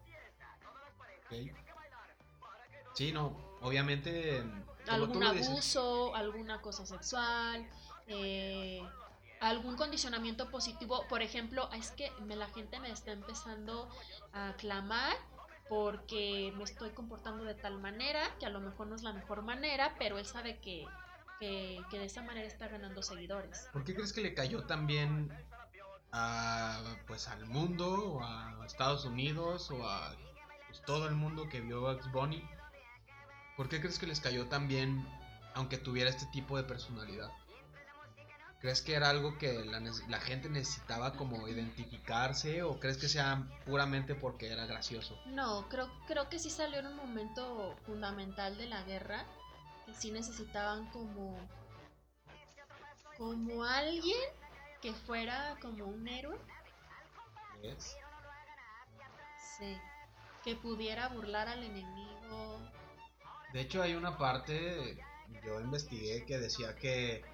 [2.94, 4.42] Sí, no, obviamente.
[4.88, 7.68] Algún abuso, alguna cosa sexual,
[8.06, 8.82] eh,
[9.40, 11.04] algún condicionamiento positivo.
[11.08, 13.88] Por ejemplo, es que me, la gente me está empezando
[14.32, 15.16] a clamar
[15.68, 19.42] porque me estoy comportando de tal manera que a lo mejor no es la mejor
[19.42, 20.86] manera, pero él sabe que,
[21.38, 23.68] que, que de esa manera está ganando seguidores.
[23.72, 25.30] ¿Por qué crees que le cayó también
[26.12, 30.14] a, pues, al mundo, o a Estados Unidos, o a
[30.66, 32.42] pues, todo el mundo que vio a Bunny?
[33.58, 35.04] ¿Por qué crees que les cayó tan bien,
[35.54, 37.32] aunque tuviera este tipo de personalidad?
[38.60, 44.14] ¿Crees que era algo que la, gente necesitaba como identificarse o crees que sea puramente
[44.14, 45.18] porque era gracioso?
[45.26, 49.24] No, creo, creo que sí salió en un momento fundamental de la guerra,
[49.86, 51.36] que sí necesitaban como,
[53.16, 54.20] como alguien
[54.80, 56.38] que fuera como un héroe,
[57.60, 57.96] ¿Ves?
[59.58, 59.76] sí,
[60.44, 62.77] que pudiera burlar al enemigo.
[63.48, 65.02] De hecho hay una parte,
[65.42, 67.24] yo investigué que decía que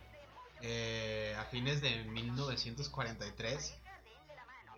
[0.60, 3.74] eh, a fines de 1943,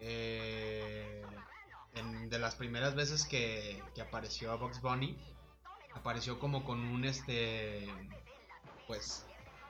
[0.01, 1.43] eh,
[1.95, 5.17] en- de las primeras veces que, que apareció a Box Bunny,
[5.95, 7.99] apareció como con un este,
[8.87, 9.25] pues,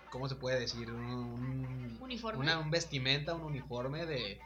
[0.09, 0.93] ¿cómo se puede decir?
[0.93, 2.41] Un, un- Uniforme.
[2.41, 4.41] una- un vestimenta, un uniforme de,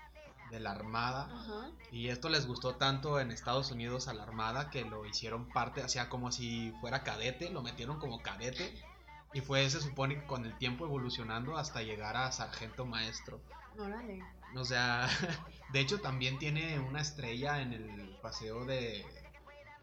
[0.50, 1.28] de la armada.
[1.32, 1.70] Ajá.
[1.90, 5.88] Y esto les gustó tanto en Estados Unidos a la Armada que lo hicieron parte,
[5.88, 8.74] sea, como si fuera cadete, lo metieron como cadete.
[9.32, 13.40] Y fue, se supone que con el tiempo evolucionando hasta llegar a sargento maestro.
[13.78, 14.22] Órale.
[14.56, 15.08] O sea,
[15.72, 19.04] de hecho también tiene una estrella en el paseo de,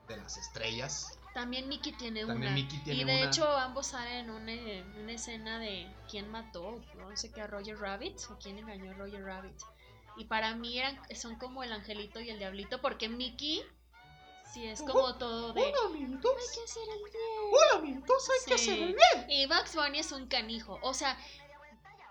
[0.07, 1.17] de las estrellas.
[1.33, 2.61] También Mickey tiene También una.
[2.61, 3.25] Mickey tiene y de una.
[3.25, 7.47] hecho ambos salen en una, en una escena de quién mató, no sé qué, a
[7.47, 9.61] Roger Rabbit o quién engañó a Roger Rabbit.
[10.17, 13.63] Y para mí eran, son como el angelito y el diablito porque Mickey
[14.53, 15.61] Sí, es como todo de...
[15.61, 16.31] Hola, amiguitos.
[16.31, 17.51] Hay que hacer el bien.
[17.51, 19.29] Hola, amiguitos, hay que hacer el bien.
[19.29, 20.79] Y Bugs Bunny es un canijo.
[20.81, 21.17] O sea,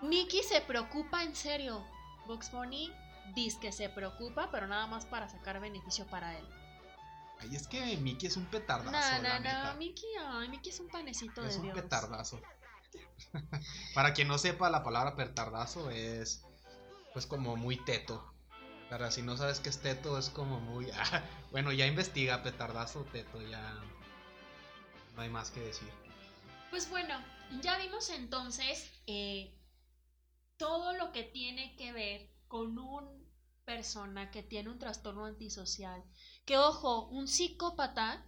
[0.02, 1.82] Mickey se preocupa en serio.
[2.26, 2.92] Bugs Bunny
[3.34, 6.46] dice que se preocupa, pero nada más para sacar beneficio para él.
[7.40, 9.74] Ay, es que Mickey es un petardazo, No, no, no.
[9.76, 11.80] Mickey, ay, Mickey es un panecito Es de un Dios.
[11.82, 12.40] petardazo.
[13.94, 16.45] Para quien no sepa, la palabra petardazo es
[17.16, 18.22] pues como muy teto.
[18.90, 20.90] Para si no sabes qué es teto, es como muy...
[20.94, 23.82] ah, bueno, ya investiga petardazo, teto, ya
[25.14, 25.88] no hay más que decir.
[26.68, 27.18] Pues bueno,
[27.62, 29.58] ya vimos entonces eh,
[30.58, 33.08] todo lo que tiene que ver con una
[33.64, 36.04] persona que tiene un trastorno antisocial.
[36.44, 38.26] Que ojo, un psicópata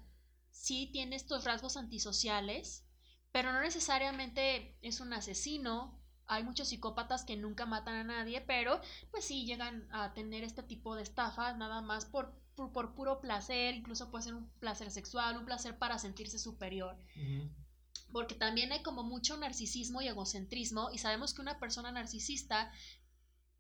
[0.51, 2.89] sí tiene estos rasgos antisociales,
[3.33, 5.98] pero no necesariamente es un asesino.
[6.29, 10.63] Hay muchos psicópatas que nunca matan a nadie, pero pues sí llegan a tener este
[10.63, 14.91] tipo de estafas nada más por, por, por puro placer, incluso puede ser un placer
[14.91, 16.97] sexual, un placer para sentirse superior.
[18.13, 22.71] Porque también hay como mucho narcisismo y egocentrismo y sabemos que una persona narcisista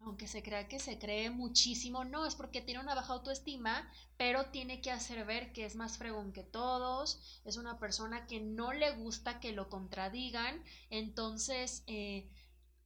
[0.00, 4.46] aunque se crea que se cree muchísimo, no, es porque tiene una baja autoestima, pero
[4.46, 8.72] tiene que hacer ver que es más fregón que todos, es una persona que no
[8.72, 12.28] le gusta que lo contradigan, entonces, eh,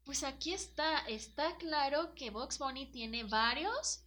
[0.05, 4.05] pues aquí está, está claro que Box Bunny tiene varios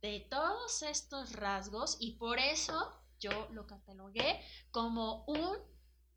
[0.00, 5.56] de todos estos rasgos y por eso yo lo catalogué como un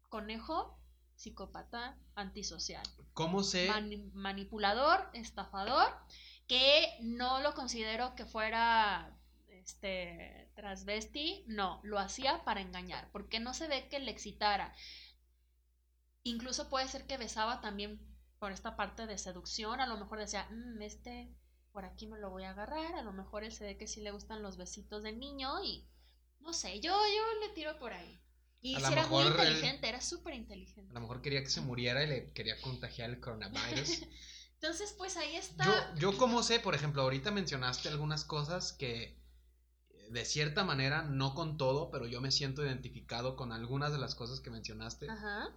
[0.09, 0.79] conejo
[1.15, 3.67] psicópata antisocial, ¿Cómo sé?
[3.69, 5.87] mani- manipulador, estafador,
[6.47, 13.53] que no lo considero que fuera este transvesti, no, lo hacía para engañar, porque no
[13.53, 14.73] se ve que le excitara.
[16.23, 17.99] Incluso puede ser que besaba también
[18.39, 21.35] por esta parte de seducción, a lo mejor decía, "Mm, este
[21.71, 23.99] por aquí me lo voy a agarrar, a lo mejor él se ve que sí
[23.99, 25.85] le gustan los besitos de niño y
[26.39, 28.21] no sé, yo, yo le tiro por ahí.
[28.61, 30.89] Y lo era muy él- inteligente, era súper inteligente.
[30.91, 33.89] A lo mejor quería que se muriera y le quería contagiar el coronavirus.
[34.53, 35.65] Entonces, pues ahí está.
[35.65, 39.21] Yo, yo como sé, por ejemplo, ahorita mencionaste algunas cosas que
[39.89, 43.97] eh, de cierta manera, no con todo, pero yo me siento identificado con algunas de
[43.99, 45.09] las cosas que mencionaste.
[45.09, 45.49] Ajá.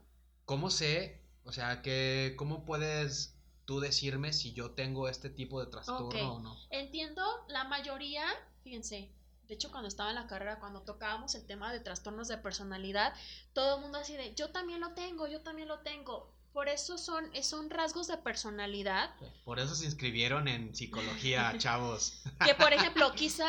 [0.45, 1.23] ¿Cómo sé?
[1.45, 3.35] O sea, que, ¿cómo puedes
[3.65, 6.57] tú decirme si yo tengo este tipo de trastorno o no?
[6.71, 8.25] Entiendo, la mayoría,
[8.63, 9.11] fíjense,
[9.47, 13.15] de hecho cuando estaba en la carrera, cuando tocábamos el tema de trastornos de personalidad,
[13.53, 16.35] todo el mundo así de, yo también lo tengo, yo también lo tengo.
[16.53, 19.15] Por eso son, son rasgos de personalidad
[19.45, 22.23] Por eso se inscribieron en psicología, chavos.
[22.45, 23.49] que, por ejemplo, quizá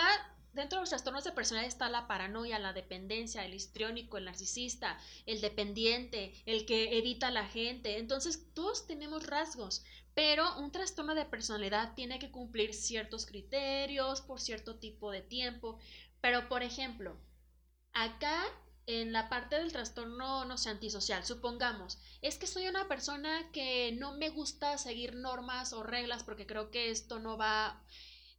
[0.54, 5.00] dentro de los trastornos de personalidad está la paranoia, la dependencia, el histriónico, el narcisista,
[5.26, 7.98] el dependiente, el que evita a la gente.
[7.98, 9.84] Entonces, todos tenemos rasgos,
[10.14, 15.78] pero un trastorno de personalidad tiene que cumplir ciertos criterios por cierto tipo de tiempo.
[16.22, 17.18] Pero, por ejemplo,
[17.94, 18.44] acá
[18.90, 23.92] en la parte del trastorno, no sé, antisocial, supongamos, es que soy una persona que
[23.92, 27.84] no me gusta seguir normas o reglas porque creo que esto no va...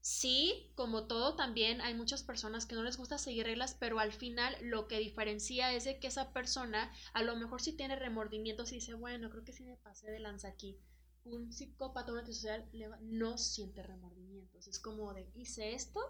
[0.03, 4.13] Sí, como todo también hay muchas personas que no les gusta seguir reglas, pero al
[4.13, 8.73] final lo que diferencia es de que esa persona a lo mejor sí tiene remordimientos
[8.73, 10.79] y dice, bueno, creo que sí me pasé de lanza aquí.
[11.25, 12.67] Un psicópata, un antisocial,
[13.03, 14.69] no siente remordimientos.
[14.69, 16.01] Es como de, hice esto,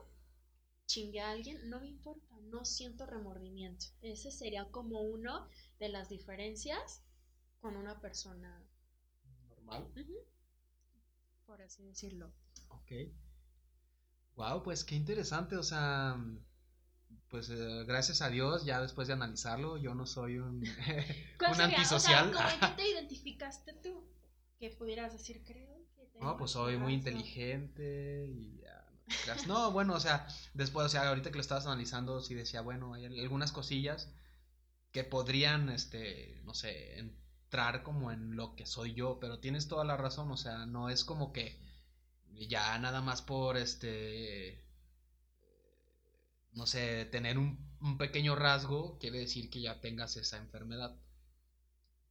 [0.86, 3.86] chingué a alguien, no me importa, no siento remordimiento.
[4.02, 5.48] Ese sería como uno
[5.80, 7.02] de las diferencias
[7.60, 8.64] con una persona,
[9.48, 9.92] Normal.
[11.44, 12.32] por así decirlo.
[12.68, 12.92] Ok.
[14.36, 16.16] Wow, pues qué interesante, o sea,
[17.28, 20.64] pues eh, gracias a Dios, ya después de analizarlo, yo no soy un,
[21.38, 21.76] ¿Cuál un sería?
[21.76, 22.30] antisocial.
[22.30, 24.04] O sea, ¿cómo en qué te identificaste tú?
[24.58, 29.46] Que pudieras decir, creo que tengo No, pues soy muy inteligente y ya, no te.
[29.46, 32.94] No, bueno, o sea, después, o sea, ahorita que lo estabas analizando, sí decía, bueno,
[32.94, 34.12] hay algunas cosillas
[34.92, 39.84] que podrían, este, no sé, entrar como en lo que soy yo, pero tienes toda
[39.84, 41.60] la razón, o sea, no es como que
[42.48, 44.64] ya nada más por, este,
[46.52, 50.96] no sé, tener un, un pequeño rasgo quiere decir que ya tengas esa enfermedad.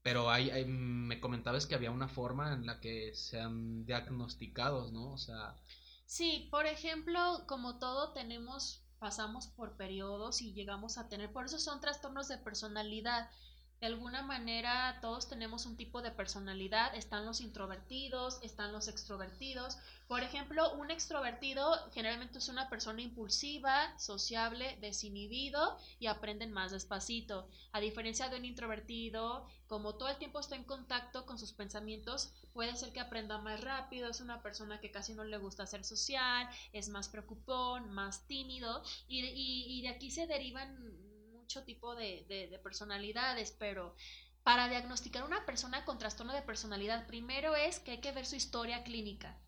[0.01, 5.11] Pero hay, hay- me comentabas que había una forma en la que sean diagnosticados, ¿no?
[5.13, 5.55] O sea,
[6.05, 11.57] Sí, por ejemplo, como todo tenemos, pasamos por periodos y llegamos a tener, por eso
[11.59, 13.29] son trastornos de personalidad.
[13.79, 19.77] De alguna manera todos tenemos un tipo de personalidad, están los introvertidos, están los extrovertidos.
[20.07, 27.47] Por ejemplo, un extrovertido generalmente es una persona impulsiva, sociable, desinhibido y aprenden más despacito.
[27.71, 32.33] A diferencia de un introvertido, como todo el tiempo está en contacto con sus pensamientos,
[32.53, 35.85] puede ser que aprenda más rápido, es una persona que casi no le gusta ser
[35.85, 41.08] social, es más preocupón, más tímido y, y de aquí se derivan
[41.49, 43.95] tipo de, personalidades, pero
[44.43, 48.35] para diagnosticar una persona con trastorno de personalidad, primero es que hay que ver su
[48.35, 49.41] historia clínica.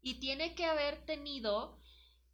[0.00, 1.80] Y tiene que haber tenido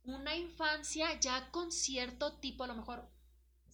[0.02, 3.08] una infancia ya con cierto tipo, a lo mejor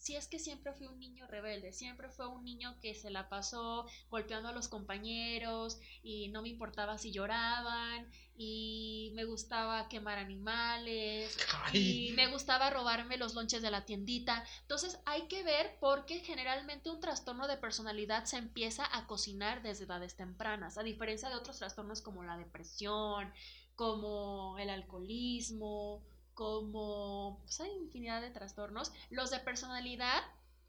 [0.00, 3.28] si es que siempre fui un niño rebelde, siempre fue un niño que se la
[3.28, 10.16] pasó golpeando a los compañeros y no me importaba si lloraban y me gustaba quemar
[10.16, 11.36] animales
[11.74, 14.42] y me gustaba robarme los lonches de la tiendita.
[14.62, 19.84] Entonces hay que ver porque generalmente un trastorno de personalidad se empieza a cocinar desde
[19.84, 23.30] edades tempranas, a diferencia de otros trastornos como la depresión,
[23.76, 26.02] como el alcoholismo
[26.40, 28.92] como, pues hay infinidad de trastornos.
[29.10, 30.22] Los de personalidad,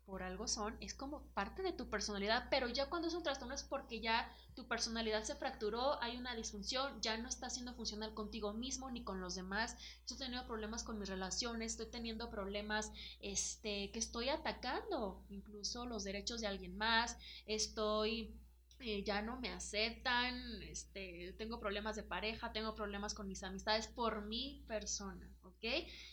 [0.05, 3.55] por algo son, es como parte de tu personalidad, pero ya cuando es un trastorno
[3.55, 8.13] es porque ya tu personalidad se fracturó, hay una disfunción, ya no está siendo funcional
[8.13, 9.77] contigo mismo ni con los demás.
[9.99, 12.91] Estoy teniendo problemas con mis relaciones, estoy teniendo problemas
[13.21, 18.37] este, que estoy atacando, incluso los derechos de alguien más, estoy
[18.81, 23.87] eh, ya no me aceptan, este, tengo problemas de pareja, tengo problemas con mis amistades
[23.87, 25.30] por mi persona.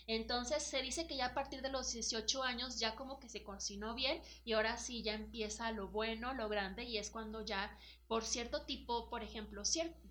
[0.07, 3.43] Entonces se dice que ya a partir de los 18 años ya como que se
[3.43, 7.77] cocinó bien y ahora sí ya empieza lo bueno, lo grande y es cuando ya
[8.07, 9.61] por cierto tipo, por ejemplo,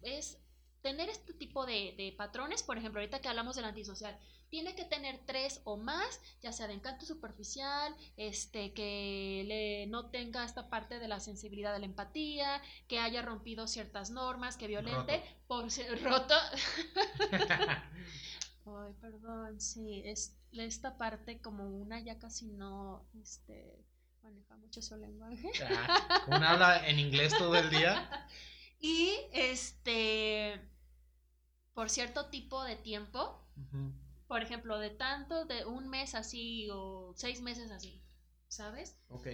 [0.02, 0.38] es
[0.82, 4.16] tener este tipo de, patrones, por ejemplo, ahorita que hablamos del antisocial,
[4.50, 10.10] tiene que tener tres o más, ya sea de encanto superficial, este, que le, no
[10.10, 14.68] tenga esta parte de la sensibilidad de la empatía, que haya rompido ciertas normas, que
[14.68, 16.34] violente, por ser roto.
[18.76, 23.84] Ay, perdón, sí, es esta parte como una ya casi no este,
[24.22, 25.50] maneja mucho su lenguaje.
[25.70, 28.26] Ah, una habla en inglés todo el día.
[28.80, 30.60] Y este,
[31.74, 33.44] por cierto tipo de tiempo,
[34.28, 38.00] por ejemplo, de tanto, de un mes así o seis meses así,
[38.46, 38.96] ¿sabes?
[39.08, 39.26] Ok.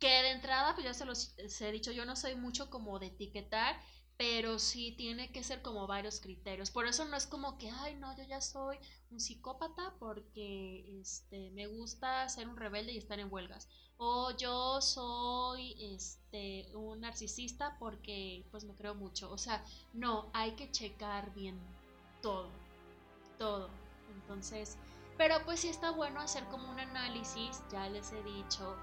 [0.00, 3.06] Que de entrada, pues ya se los he dicho, yo no soy mucho como de
[3.06, 3.80] etiquetar
[4.18, 6.72] pero sí tiene que ser como varios criterios.
[6.72, 8.76] Por eso no es como que, ay, no, yo ya soy
[9.12, 13.68] un psicópata porque este, me gusta ser un rebelde y estar en huelgas.
[13.96, 19.30] O yo soy este, un narcisista porque pues me creo mucho.
[19.30, 21.56] O sea, no, hay que checar bien
[22.20, 22.50] todo,
[23.38, 23.70] todo.
[24.12, 24.76] Entonces,
[25.16, 28.76] pero pues sí está bueno hacer como un análisis, ya les he dicho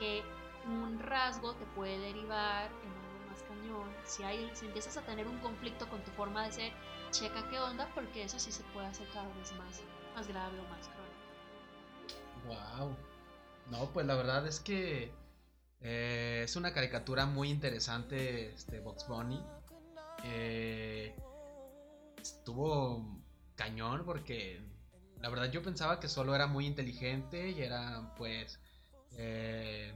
[0.00, 0.24] que
[0.66, 3.09] un rasgo te puede derivar en
[4.04, 6.72] si, hay, si empiezas a tener un conflicto con tu forma de ser,
[7.10, 9.82] checa qué onda, porque eso sí se puede hacer cada vez más,
[10.14, 11.10] más grave o más crónico.
[12.78, 12.96] Wow.
[13.70, 15.12] No, pues la verdad es que
[15.80, 19.42] eh, es una caricatura muy interesante, este Box Bunny.
[20.24, 21.14] Eh,
[22.20, 23.22] estuvo
[23.54, 24.60] cañón porque
[25.20, 28.58] la verdad yo pensaba que solo era muy inteligente y era pues
[29.16, 29.92] eh,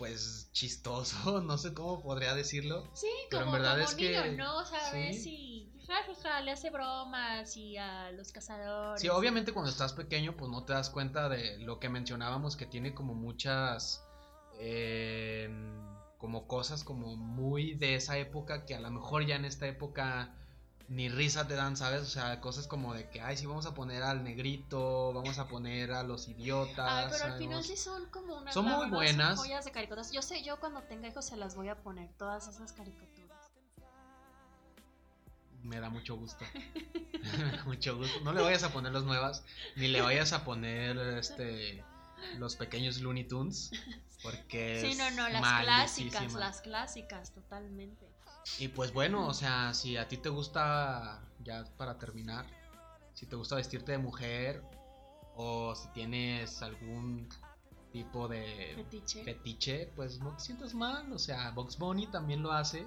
[0.00, 2.88] pues chistoso, no sé cómo podría decirlo.
[2.94, 5.70] Sí, pero en verdad es que no sabes si
[6.42, 9.02] le hace bromas y a los cazadores.
[9.02, 12.64] Sí, obviamente cuando estás pequeño pues no te das cuenta de lo que mencionábamos que
[12.64, 14.02] tiene como muchas
[14.58, 15.78] em,
[16.16, 20.34] como cosas como muy de esa época que a lo mejor ya en esta época
[20.90, 22.02] ni risa te dan, ¿sabes?
[22.02, 25.46] O sea, cosas como de que, ay, sí, vamos a poner al negrito, vamos a
[25.46, 27.04] poner a los idiotas.
[27.04, 29.38] Ay, pero al final sí son como unas Son muy buenas.
[29.38, 30.10] joyas de caricaturas.
[30.10, 33.52] Yo sé, yo cuando tenga hijos se las voy a poner, todas esas caricaturas.
[35.62, 36.44] Me da mucho gusto.
[37.22, 38.20] Me da mucho gusto.
[38.22, 39.44] No le vayas a poner las nuevas,
[39.76, 41.84] ni le vayas a poner este
[42.38, 43.70] los pequeños Looney Tunes,
[44.24, 48.09] porque Sí, no, no, las clásicas, las clásicas, totalmente.
[48.58, 52.46] Y pues bueno, o sea, si a ti te gusta, ya para terminar,
[53.14, 54.62] si te gusta vestirte de mujer
[55.34, 57.28] o si tienes algún
[57.92, 58.84] tipo de
[59.24, 61.12] fetiche, pues no te sientas mal.
[61.12, 62.86] O sea, Box Bunny también lo hace.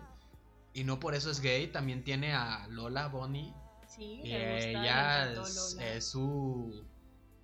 [0.73, 3.53] Y no por eso es gay, también tiene a Lola Bunny.
[3.88, 6.84] Sí, y ella es, su,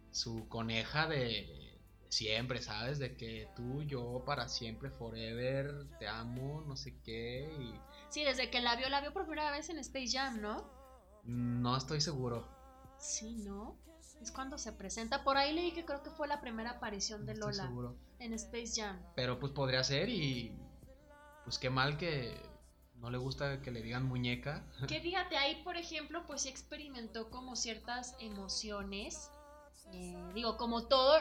[0.10, 1.78] su coneja de
[2.10, 2.98] siempre, ¿sabes?
[2.98, 7.52] De que tú, yo, para siempre, forever, te amo, no sé qué.
[7.60, 7.80] Y
[8.10, 10.70] Sí, desde que la vio, la vio por primera vez en Space Jam, ¿no?
[11.24, 12.48] No estoy seguro.
[12.98, 13.78] Sí, ¿no?
[14.22, 15.24] es cuando se presenta.
[15.24, 17.96] Por ahí leí que creo que fue la primera aparición de Lola seguro.
[18.20, 19.00] en Space Jam.
[19.16, 20.54] Pero pues podría ser y
[21.44, 22.36] pues qué mal que
[22.96, 24.66] no le gusta que le digan muñeca.
[24.88, 29.32] Que fíjate, ahí por ejemplo, pues sí experimentó como ciertas emociones.
[29.94, 31.18] Eh, digo, como todo,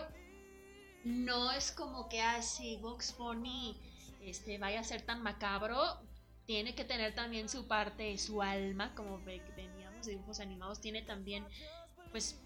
[1.04, 3.80] no es como que así Vox Bunny
[4.20, 6.00] este, vaya a ser tan macabro.
[6.48, 11.02] Tiene que tener también su parte, su alma, como ve- veníamos de dibujos animados, tiene
[11.02, 11.46] también,
[12.10, 12.40] pues,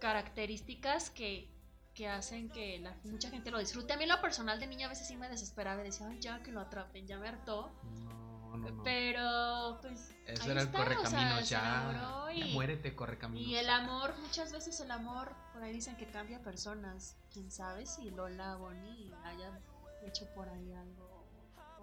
[0.00, 1.48] características que,
[1.94, 3.92] que hacen que la- mucha gente lo disfrute.
[3.92, 6.42] A mí lo personal de niña a veces sí me desesperaba y decía, "Ay, ya
[6.42, 7.70] que lo atrapen, ya me hartó.
[7.84, 8.82] No, no, no.
[8.82, 10.10] Pero, pues.
[10.26, 11.60] Ese ahí era el está, o sea, ya.
[11.92, 13.48] enamoró Ya y- muérete, correcaminos.
[13.48, 17.16] Y el amor, muchas veces el amor, por ahí dicen que cambia personas.
[17.32, 19.60] Quién sabe si Lola Bonnie haya
[20.04, 21.13] hecho por ahí algo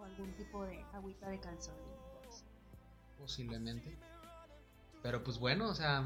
[0.01, 1.75] o algún tipo de agüita de calzón.
[3.17, 3.95] Posiblemente.
[5.03, 6.03] Pero pues bueno, o sea,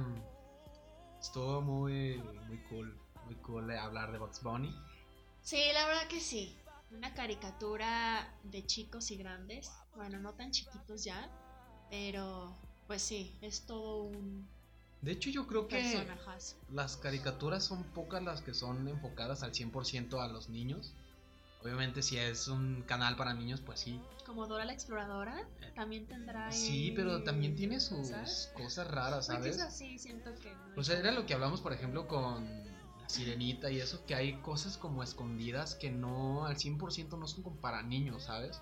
[1.20, 2.18] estuvo muy,
[2.48, 4.74] muy cool, muy cool hablar de Bugs Bunny.
[5.42, 6.58] Sí, la verdad que sí.
[6.92, 9.72] Una caricatura de chicos y grandes.
[9.96, 11.30] Bueno, no tan chiquitos ya,
[11.90, 12.56] pero
[12.88, 14.48] pues sí, es todo un
[15.02, 16.58] De hecho, yo creo que personajazo.
[16.70, 20.94] las caricaturas son pocas las que son enfocadas al 100% a los niños.
[21.66, 24.00] Obviamente, si es un canal para niños, pues sí.
[24.24, 26.52] Como Dora la Exploradora, también tendrá.
[26.52, 28.52] Sí, pero también tiene sus cosas.
[28.54, 29.74] cosas raras, Porque es ¿sabes?
[29.74, 32.46] así, siento que no O sea, era lo que hablamos, por ejemplo, con
[33.02, 37.42] la sirenita y eso, que hay cosas como escondidas que no, al 100% no son
[37.42, 38.62] como para niños, ¿sabes?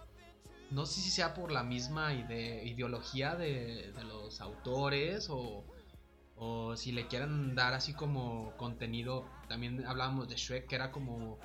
[0.72, 5.66] No sé si sea por la misma ide- ideología de, de los autores o,
[6.38, 9.26] o si le quieran dar así como contenido.
[9.50, 11.38] También hablábamos de Shrek, que era como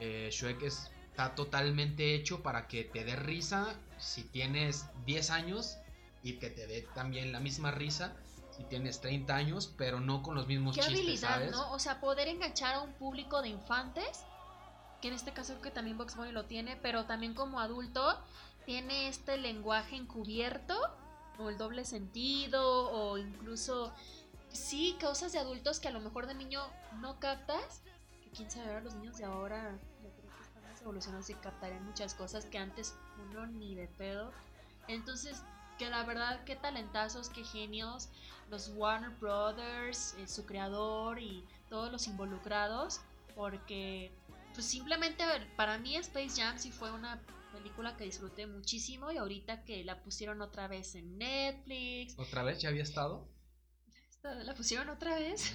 [0.00, 5.76] eh, Shrek es- está totalmente hecho para que te dé risa si tienes 10 años
[6.22, 8.16] y que te dé también la misma risa
[8.56, 11.50] si tienes 30 años, pero no con los mismos Qué chistes, habilidad, ¿sabes?
[11.52, 11.72] ¿no?
[11.72, 14.24] O sea, poder enganchar a un público de infantes,
[15.00, 18.18] que en este caso creo que también Box Bunny lo tiene, pero también como adulto
[18.66, 20.76] tiene este lenguaje encubierto,
[21.38, 23.94] o el doble sentido, o incluso,
[24.50, 26.60] sí, cosas de adultos que a lo mejor de niño
[27.00, 27.82] no captas,
[28.24, 29.78] que quién sabe, ahora los niños de ahora,
[30.80, 32.96] más evolucionados y captarían muchas cosas que antes
[33.30, 34.32] uno ni de pedo.
[34.88, 35.42] Entonces,
[35.78, 38.08] que la verdad, qué talentazos, qué genios
[38.50, 43.00] los Warner Brothers, eh, su creador y todos los involucrados,
[43.36, 44.12] porque
[44.54, 45.24] pues simplemente
[45.56, 50.02] para mí Space Jam sí fue una película que disfruté muchísimo y ahorita que la
[50.02, 53.28] pusieron otra vez en Netflix, ¿Otra vez ya había estado?
[54.22, 55.54] La pusieron otra vez.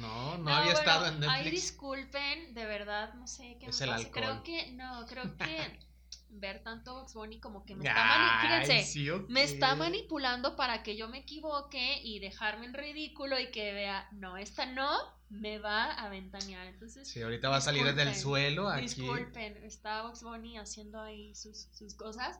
[0.00, 1.50] No, no, No, había bueno, estado en Ahí Netflix.
[1.50, 4.10] disculpen, de verdad, no sé qué Es me el pasa.
[4.10, 5.78] Creo que, no, creo que
[6.30, 10.82] ver tanto Box Bunny como que me está Ay, fíjense, sí, me está manipulando para
[10.82, 14.90] que yo me equivoque y dejarme en ridículo y que vea, no, esta no,
[15.28, 16.66] me va a ventanear.
[16.68, 18.82] Entonces, Sí, ahorita va a salir desde el suelo aquí.
[18.82, 22.38] disculpen, está Box Bunny haciendo ahí sus, sus cosas.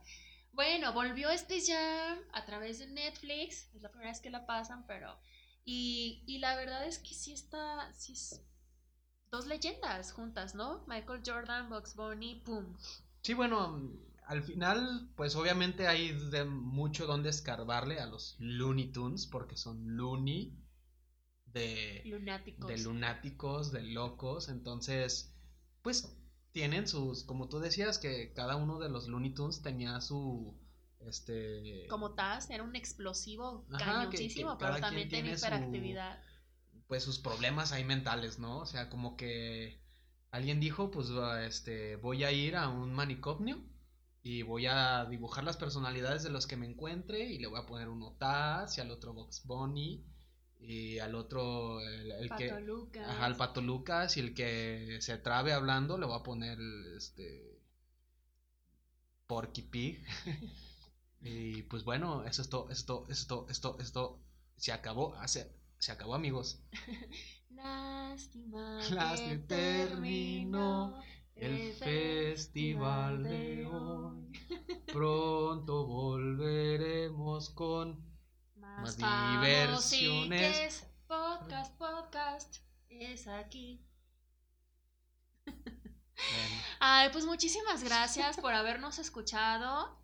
[0.53, 4.87] Bueno, volvió Space Jam a través de Netflix, es la primera vez que la pasan,
[4.87, 5.19] pero...
[5.65, 8.43] Y, y la verdad es que sí está, sí es
[9.31, 10.85] dos leyendas juntas, ¿no?
[10.86, 12.77] Michael Jordan, Box Bunny, pum.
[13.23, 13.81] Sí, bueno,
[14.27, 19.97] al final, pues obviamente hay de mucho donde escarbarle a los Looney Tunes, porque son
[19.97, 20.53] loony
[21.47, 22.69] de, Lunáticos.
[22.69, 25.35] de lunáticos, de locos, entonces,
[25.82, 26.16] pues
[26.53, 30.55] tienen sus, como tú decías, que cada uno de los Looney Tunes tenía su,
[31.09, 31.86] este...
[31.89, 36.22] Como Taz, era un explosivo cañoncísimo, pero también tenía su- hiperactividad.
[36.86, 38.59] pues sus problemas ahí mentales, ¿no?
[38.60, 39.81] O sea, como que
[40.31, 41.09] alguien dijo, pues
[41.47, 43.62] este, voy a ir a un manicomio
[44.22, 47.66] y voy a dibujar las personalidades de los que me encuentre y le voy a
[47.66, 50.05] poner uno Taz y al otro Box Bunny
[50.59, 53.06] y al otro el, el que Pato Lucas.
[53.09, 56.59] ajá, al Pato Lucas y el que se trabe hablando le voy a poner
[56.97, 57.60] este
[59.26, 60.05] Porky Pig.
[61.25, 64.21] y pues bueno, eso es todo, esto, esto, esto, esto
[64.57, 66.63] se acabó, se, se acabó amigos.
[67.51, 71.03] Lástima, Lástima que terminó
[71.35, 74.33] El festival de hoy.
[74.93, 78.05] Pronto volveremos con
[78.57, 80.87] Más, más diversiones.
[81.07, 82.57] Podcast, podcast,
[82.91, 83.83] es aquí.
[85.47, 90.03] Bueno, Ay, pues muchísimas gracias por habernos escuchado.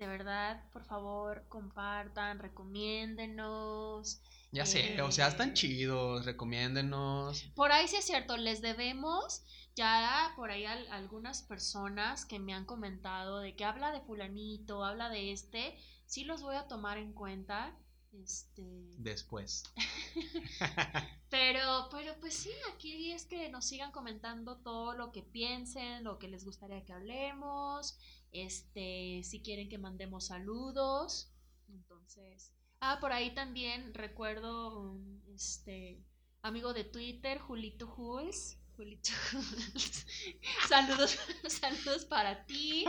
[0.00, 4.20] De verdad, por favor, compartan, recomiéndenos.
[4.50, 5.54] ya sé, o sea, están Eh.
[5.54, 7.42] chidos, recomiéndenos.
[7.54, 9.42] Por ahí sí es cierto, les debemos
[9.76, 14.82] ya por ahí al- algunas personas que me han comentado de que habla de fulanito,
[14.84, 17.76] habla de este, sí los voy a tomar en cuenta
[18.12, 18.62] Este...
[18.98, 19.62] Después.
[21.30, 26.18] pero, pero pues sí, aquí es que nos sigan comentando todo lo que piensen, lo
[26.18, 27.96] que les gustaría que hablemos,
[28.32, 31.32] este, si quieren que mandemos saludos.
[31.68, 34.98] Entonces, ah, por ahí también recuerdo,
[35.34, 36.02] este,
[36.42, 38.58] amigo de Twitter, Julito Jules.
[38.76, 40.06] Julito Jules.
[40.68, 42.84] saludos, saludos para ti.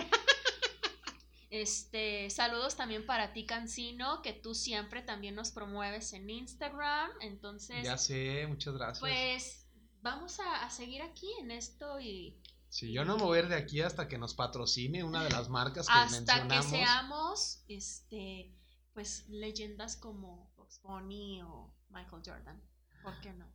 [1.52, 7.12] Este, saludos también para ti, Cancino, que tú siempre también nos promueves en Instagram.
[7.20, 7.84] Entonces.
[7.84, 9.00] Ya sé, muchas gracias.
[9.00, 9.68] Pues
[10.02, 12.41] vamos a, seguir aquí en esto y.
[12.72, 15.30] Sí, yo no me voy a ir de aquí hasta que nos patrocine una de
[15.30, 18.58] las marcas que hasta que seamos, este,
[18.94, 22.60] pues leyendas como Fox Bunny o Michael Jordan.
[23.04, 23.46] ¿Por qué no?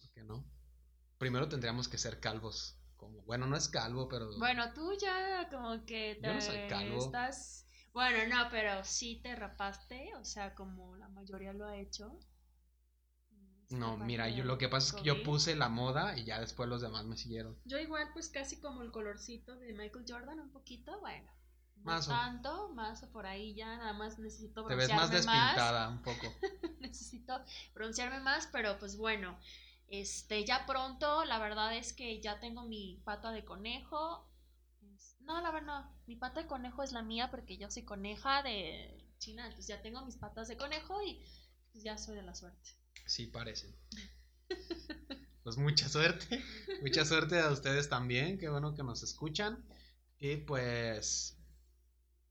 [0.00, 0.44] ¿Por qué no?
[1.18, 2.78] Primero tendríamos que ser calvos
[3.26, 4.36] bueno, no es calvo, pero...
[4.38, 7.04] Bueno, tú ya como que te Yo calvo.
[7.04, 7.66] estás...
[7.92, 12.18] Bueno, no, pero sí te rapaste, o sea, como la mayoría lo ha hecho.
[13.70, 16.68] No, mira, yo lo que pasa es que yo puse la moda y ya después
[16.68, 17.58] los demás me siguieron.
[17.64, 21.30] Yo igual, pues casi como el colorcito de Michael Jordan, un poquito, bueno.
[21.82, 26.00] más tanto, más por ahí ya, nada más necesito broncearme Te ves más despintada un
[26.00, 26.26] poco.
[26.80, 27.38] necesito
[27.74, 29.38] broncearme más, pero pues bueno,
[29.88, 34.26] este, ya pronto, la verdad es que ya tengo mi pata de conejo.
[35.20, 35.96] No, la verdad, no.
[36.06, 39.44] Mi pata de conejo es la mía porque yo soy coneja de China.
[39.44, 41.22] Entonces ya tengo mis patas de conejo y
[41.72, 42.70] pues ya soy de la suerte.
[43.06, 43.74] Sí, parecen.
[45.42, 46.42] pues mucha suerte.
[46.82, 48.38] Mucha suerte a ustedes también.
[48.38, 49.64] Qué bueno que nos escuchan.
[50.18, 51.36] Y pues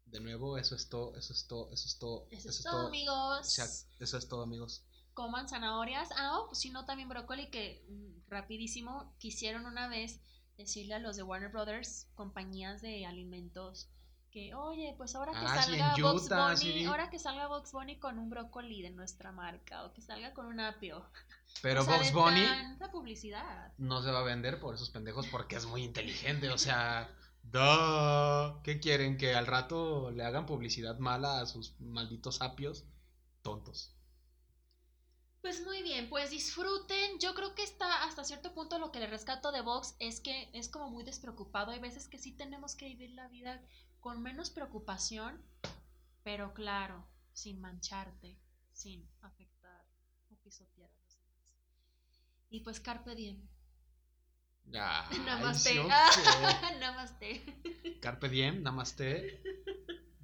[0.06, 2.28] de nuevo, eso es todo, eso es todo, eso es todo.
[2.32, 3.60] Eso, es todo, amigos.
[4.00, 4.84] eso es todo, amigos
[5.18, 6.10] coman zanahorias.
[6.16, 10.22] Ah, oh, pues si no, también brócoli, que mm, rapidísimo quisieron una vez
[10.58, 13.90] decirle a los de Warner Brothers, compañías de alimentos,
[14.32, 18.20] que oye, pues ahora que ah, salga Box Bunny, ahora que salga Box Bunny con
[18.20, 21.06] un brócoli de nuestra marca, o que salga con un apio.
[21.62, 22.46] Pero Box Bunny
[22.92, 23.74] publicidad.
[23.78, 27.10] no se va a vender por esos pendejos porque es muy inteligente, o sea,
[27.44, 28.62] duh.
[28.64, 29.18] ¿qué quieren?
[29.18, 32.86] Que al rato le hagan publicidad mala a sus malditos apios
[33.42, 33.98] tontos.
[35.42, 37.20] Pues muy bien, pues disfruten.
[37.20, 40.50] Yo creo que está hasta cierto punto lo que le rescato de Vox es que
[40.52, 41.72] es como muy despreocupado.
[41.72, 43.62] Hay veces que sí tenemos que vivir la vida
[44.00, 45.42] con menos preocupación,
[46.24, 48.40] pero claro, sin mancharte,
[48.72, 49.86] sin afectar
[50.30, 51.56] o pisotear a los demás.
[52.50, 53.48] Y pues carpe diem.
[55.26, 55.76] namaste.
[56.80, 58.00] namaste.
[58.02, 59.42] Carpe diem, namaste.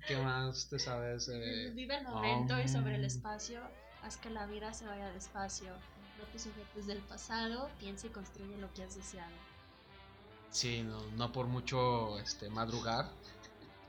[0.07, 1.29] ¿Qué más te sabes?
[1.29, 1.71] Eh?
[1.73, 3.61] Vive el momento y sobre el espacio
[4.03, 5.71] haz que la vida se vaya despacio.
[6.19, 9.31] No te sujetes del pasado, piensa y construye lo que has deseado.
[10.51, 13.09] Sí, no, no por mucho este, madrugar.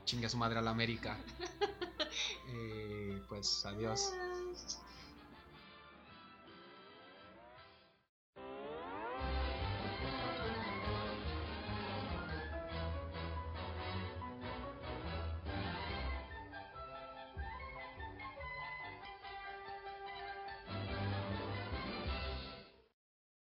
[0.05, 1.17] Chingue su madre a la América.
[2.47, 4.13] Eh, pues adiós.